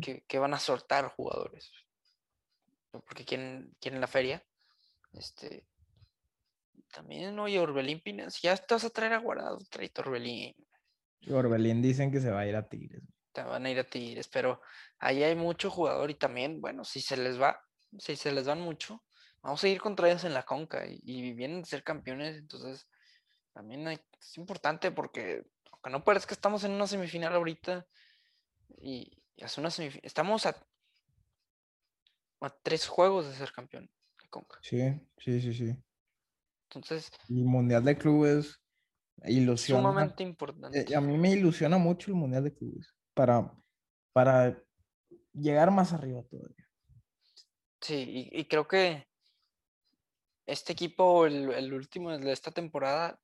que, 0.00 0.38
van 0.38 0.54
a 0.54 0.58
soltar 0.58 1.08
jugadores, 1.08 1.70
porque 2.90 3.24
quieren, 3.24 3.74
quieren 3.80 4.00
la 4.00 4.06
feria. 4.06 4.44
Este, 5.12 5.66
también, 6.92 7.38
oye, 7.38 7.58
Orbelín 7.58 8.00
Pinas, 8.00 8.40
ya 8.40 8.52
estás 8.52 8.84
a 8.84 8.90
traer 8.90 9.12
a 9.12 9.18
Guardado, 9.18 9.58
trae 9.70 9.90
Orbelín. 9.98 10.54
Orbelín 11.30 11.82
dicen 11.82 12.10
que 12.10 12.20
se 12.20 12.30
va 12.30 12.40
a 12.40 12.46
ir 12.46 12.56
a 12.56 12.68
Tigres. 12.68 13.02
Te 13.32 13.42
van 13.42 13.66
a 13.66 13.70
ir 13.70 13.78
a 13.78 13.84
Tigres, 13.84 14.28
pero 14.28 14.60
ahí 14.98 15.22
hay 15.22 15.34
mucho 15.34 15.70
jugador 15.70 16.10
y 16.10 16.14
también, 16.14 16.60
bueno, 16.60 16.84
si 16.84 17.00
se 17.00 17.16
les 17.16 17.40
va, 17.40 17.60
si 17.98 18.16
se 18.16 18.32
les 18.32 18.46
van 18.46 18.60
mucho, 18.60 19.04
vamos 19.42 19.62
a 19.62 19.68
ir 19.68 19.80
contra 19.80 20.08
ellos 20.08 20.24
en 20.24 20.34
la 20.34 20.44
conca 20.44 20.84
y, 20.86 21.32
vienen 21.34 21.62
de 21.62 21.68
ser 21.68 21.84
campeones, 21.84 22.36
entonces 22.36 22.88
también 23.52 23.86
es 23.88 24.36
importante 24.36 24.90
porque 24.90 25.44
aunque 25.72 25.90
no 25.90 26.04
parezca 26.04 26.28
que 26.28 26.34
estamos 26.34 26.64
en 26.64 26.72
una 26.72 26.86
semifinal 26.86 27.34
ahorita 27.34 27.86
y, 28.80 29.22
estamos 30.02 30.46
a, 30.46 30.56
a 32.40 32.50
tres 32.62 32.86
juegos 32.86 33.26
de 33.26 33.34
ser 33.34 33.52
campeón 33.52 33.90
de 34.22 34.28
conca. 34.28 34.58
Sí, 34.62 34.78
sí, 35.18 35.40
sí, 35.40 35.54
sí. 35.54 35.76
Entonces. 36.64 37.10
Y 37.28 37.42
Mundial 37.42 37.84
de 37.84 37.96
Clubes 37.96 38.60
ilusiona. 39.24 39.82
Sumamente 39.82 40.22
importante. 40.22 40.80
Eh, 40.80 40.94
a 40.94 41.00
mí 41.00 41.16
me 41.16 41.30
ilusiona 41.32 41.78
mucho 41.78 42.10
el 42.10 42.16
Mundial 42.16 42.44
de 42.44 42.54
Clubes 42.54 42.94
para, 43.14 43.52
para 44.12 44.62
llegar 45.32 45.70
más 45.70 45.92
arriba 45.92 46.22
todavía. 46.24 46.68
Sí, 47.80 48.28
y, 48.32 48.44
creo 48.46 48.66
que 48.66 49.06
este 50.46 50.72
equipo, 50.72 51.26
el, 51.26 51.72
último 51.72 52.16
de 52.16 52.32
esta 52.32 52.50
temporada, 52.50 53.20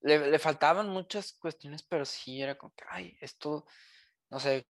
le, 0.00 0.38
faltaban 0.38 0.88
muchas 0.88 1.34
cuestiones, 1.34 1.82
pero 1.82 2.04
sí 2.04 2.40
era 2.40 2.56
como 2.56 2.72
que, 2.74 2.84
ay, 2.88 3.16
esto, 3.20 3.66
no 4.30 4.40
sé, 4.40 4.66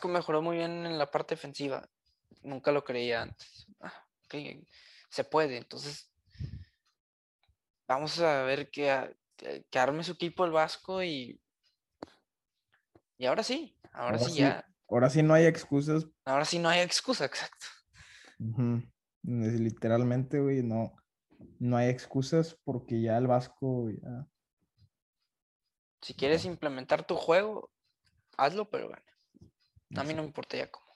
que 0.00 0.08
mejoró 0.08 0.42
muy 0.42 0.56
bien 0.56 0.86
en 0.86 0.98
la 0.98 1.10
parte 1.10 1.34
defensiva. 1.34 1.88
Nunca 2.42 2.72
lo 2.72 2.84
creía 2.84 3.22
antes. 3.22 3.66
Ah, 3.80 4.06
se 5.10 5.24
puede, 5.24 5.58
entonces 5.58 6.10
vamos 7.86 8.18
a 8.20 8.42
ver 8.44 8.70
que, 8.70 9.14
que, 9.36 9.78
arme 9.78 10.04
su 10.04 10.12
equipo 10.12 10.44
el 10.44 10.52
Vasco 10.52 11.02
y. 11.02 11.40
Y 13.18 13.26
ahora 13.26 13.42
sí, 13.42 13.76
ahora, 13.92 14.18
sí, 14.18 14.34
ya. 14.34 14.66
Ahora 14.88 15.10
sí 15.10 15.22
no 15.22 15.34
hay 15.34 15.46
excusas. 15.46 16.06
Ahora 16.24 16.44
sí 16.44 16.58
no 16.58 16.68
hay 16.68 16.80
excusa, 16.80 17.26
exacto. 17.26 17.66
Literalmente, 19.22 20.40
güey, 20.40 20.62
no, 20.62 20.94
no 21.58 21.76
hay 21.76 21.88
excusas 21.88 22.58
porque 22.64 23.00
ya 23.00 23.18
el 23.18 23.26
Vasco 23.26 23.90
ya. 23.90 24.26
Si 26.00 26.14
quieres 26.14 26.44
implementar 26.44 27.06
tu 27.06 27.14
juego, 27.14 27.70
hazlo, 28.36 28.68
pero 28.68 28.88
bueno. 28.88 29.02
A 29.96 30.04
mí 30.04 30.14
no 30.14 30.22
me 30.22 30.28
importa 30.28 30.56
ya 30.56 30.70
cómo. 30.70 30.86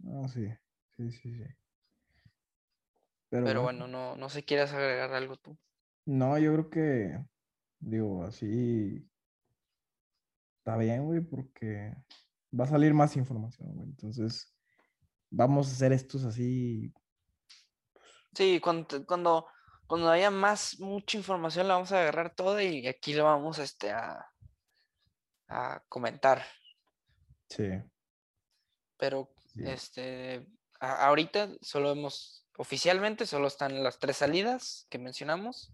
No, 0.00 0.28
sí, 0.28 0.48
sí, 0.96 1.10
sí, 1.12 1.34
sí. 1.34 1.44
Pero, 3.30 3.62
bueno, 3.62 3.86
no, 3.86 4.16
no 4.16 4.28
sé 4.28 4.44
quieras 4.44 4.72
agregar 4.72 5.12
algo 5.12 5.36
tú. 5.36 5.56
No, 6.06 6.38
yo 6.38 6.52
creo 6.54 6.70
que, 6.70 7.24
digo, 7.78 8.24
así 8.24 9.06
está 10.58 10.76
bien, 10.78 11.04
güey, 11.04 11.20
porque 11.20 11.94
va 12.58 12.64
a 12.64 12.68
salir 12.68 12.94
más 12.94 13.16
información, 13.16 13.74
güey. 13.74 13.88
Entonces, 13.88 14.54
vamos 15.30 15.68
a 15.68 15.72
hacer 15.72 15.92
estos 15.92 16.24
así. 16.24 16.92
Sí, 18.34 18.60
cuando, 18.60 19.04
cuando, 19.06 19.46
cuando 19.86 20.10
haya 20.10 20.30
más, 20.30 20.78
mucha 20.80 21.18
información 21.18 21.68
la 21.68 21.74
vamos 21.74 21.92
a 21.92 22.00
agarrar 22.00 22.34
toda 22.34 22.62
y 22.62 22.86
aquí 22.86 23.12
lo 23.12 23.24
vamos 23.24 23.58
este, 23.58 23.90
a, 23.90 24.26
a 25.48 25.82
comentar. 25.88 26.44
Sí. 27.48 27.68
Pero 28.98 29.30
sí. 29.54 29.62
este, 29.64 30.46
ahorita 30.80 31.48
solo 31.60 31.92
hemos, 31.92 32.46
oficialmente 32.56 33.26
solo 33.26 33.48
están 33.48 33.82
las 33.82 33.98
tres 33.98 34.18
salidas 34.18 34.86
que 34.90 34.98
mencionamos. 34.98 35.72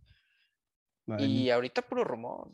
Y 1.19 1.51
ahorita 1.51 1.83
puro 1.83 2.03
rumor. 2.03 2.51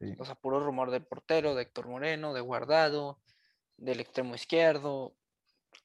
sí. 0.00 0.14
O 0.18 0.24
sea, 0.24 0.34
puro 0.36 0.58
rumor 0.58 0.90
del 0.90 1.04
portero, 1.04 1.54
de 1.54 1.62
Héctor 1.62 1.86
Moreno, 1.86 2.32
de 2.32 2.40
Guardado, 2.40 3.20
del 3.76 4.00
extremo 4.00 4.34
izquierdo. 4.34 5.14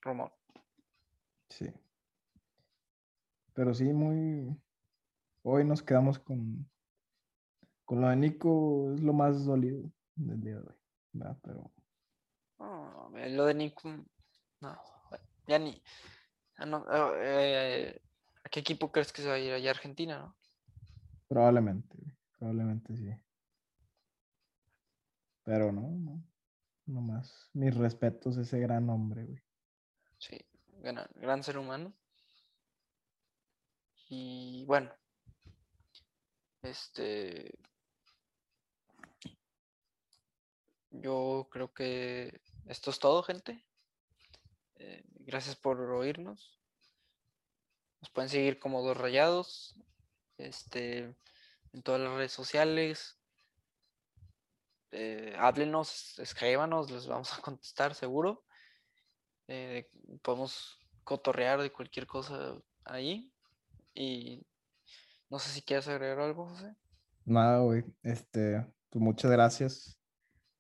Rumor. 0.02 0.32
Sí. 1.50 1.74
Pero 3.54 3.74
sí, 3.74 3.92
muy. 3.92 4.56
Hoy 5.44 5.66
nos 5.66 5.84
quedamos 5.84 6.20
con. 6.20 6.70
Con 7.84 8.00
lo 8.00 8.08
de 8.08 8.16
Nico, 8.16 8.94
es 8.94 9.02
lo 9.02 9.12
más 9.12 9.44
dolido 9.44 9.92
del 10.20 10.42
día 10.42 10.56
de 10.56 10.68
hoy. 10.68 10.76
¿verdad? 11.14 11.38
Pero 11.44 11.72
No, 12.60 13.18
eh, 13.18 13.30
lo 13.30 13.46
de 13.46 13.54
Nico. 13.54 13.90
No, 14.62 14.82
ya 15.48 15.60
ni. 15.60 15.82
no, 16.66 16.86
eh, 17.16 18.02
¿A 18.44 18.50
qué 18.50 18.60
equipo 18.60 18.92
crees 18.92 19.12
que 19.12 19.22
se 19.22 19.28
va 19.28 19.36
a 19.36 19.40
ir 19.40 19.54
allá 19.54 19.70
a 19.72 19.74
Argentina, 19.74 20.20
no? 20.20 20.36
probablemente, 21.28 21.96
probablemente 22.38 22.96
sí. 22.98 23.10
Pero 25.44 25.72
no, 25.72 25.82
no. 25.82 26.24
No 26.86 27.02
más. 27.02 27.50
Mis 27.54 27.76
respetos 27.76 28.38
a 28.38 28.42
ese 28.42 28.60
gran 28.60 28.90
hombre, 28.90 29.26
güey. 29.26 29.44
Sí, 30.18 30.38
gran, 30.82 31.08
gran 31.16 31.44
ser 31.44 31.60
humano. 31.60 31.94
Y 34.10 34.66
bueno, 34.66 34.92
este. 36.64 37.54
Yo 40.92 41.48
creo 41.52 41.74
que 41.74 42.42
esto 42.68 42.90
es 42.90 43.00
todo, 43.00 43.22
gente. 43.24 43.64
Eh, 44.76 45.04
gracias 45.20 45.56
por 45.56 45.80
oírnos. 45.80 46.60
Nos 48.02 48.10
pueden 48.10 48.30
seguir 48.30 48.60
como 48.60 48.82
Dos 48.82 48.98
Rayados. 48.98 49.76
Este, 50.38 51.16
en 51.74 51.84
todas 51.84 52.02
las 52.02 52.14
redes 52.14 52.32
sociales. 52.32 53.18
Eh, 54.92 55.36
háblenos, 55.38 56.18
escríbanos, 56.18 56.90
les 56.90 57.06
vamos 57.06 57.38
a 57.38 57.42
contestar 57.42 57.94
seguro. 57.94 58.44
Eh, 59.48 59.90
podemos 60.24 60.80
cotorrear 61.04 61.62
de 61.62 61.72
cualquier 61.72 62.08
cosa 62.08 62.60
ahí. 62.86 63.32
Y 63.94 64.46
no 65.30 65.38
sé 65.38 65.52
si 65.52 65.62
quieres 65.62 65.88
agregar 65.88 66.20
algo, 66.20 66.48
José. 66.48 66.76
Nada, 67.26 67.60
güey. 67.60 67.84
Este, 68.02 68.66
pues 68.90 69.04
muchas 69.04 69.30
gracias 69.30 69.99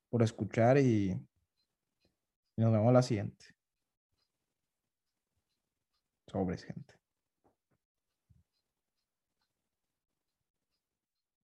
por 0.09 0.23
escuchar 0.23 0.77
y, 0.77 1.19
nos 2.57 2.71
vemos 2.71 2.91
la 2.91 3.01
siguiente. 3.01 3.45
Sobres, 6.27 6.63
gente. 6.63 6.98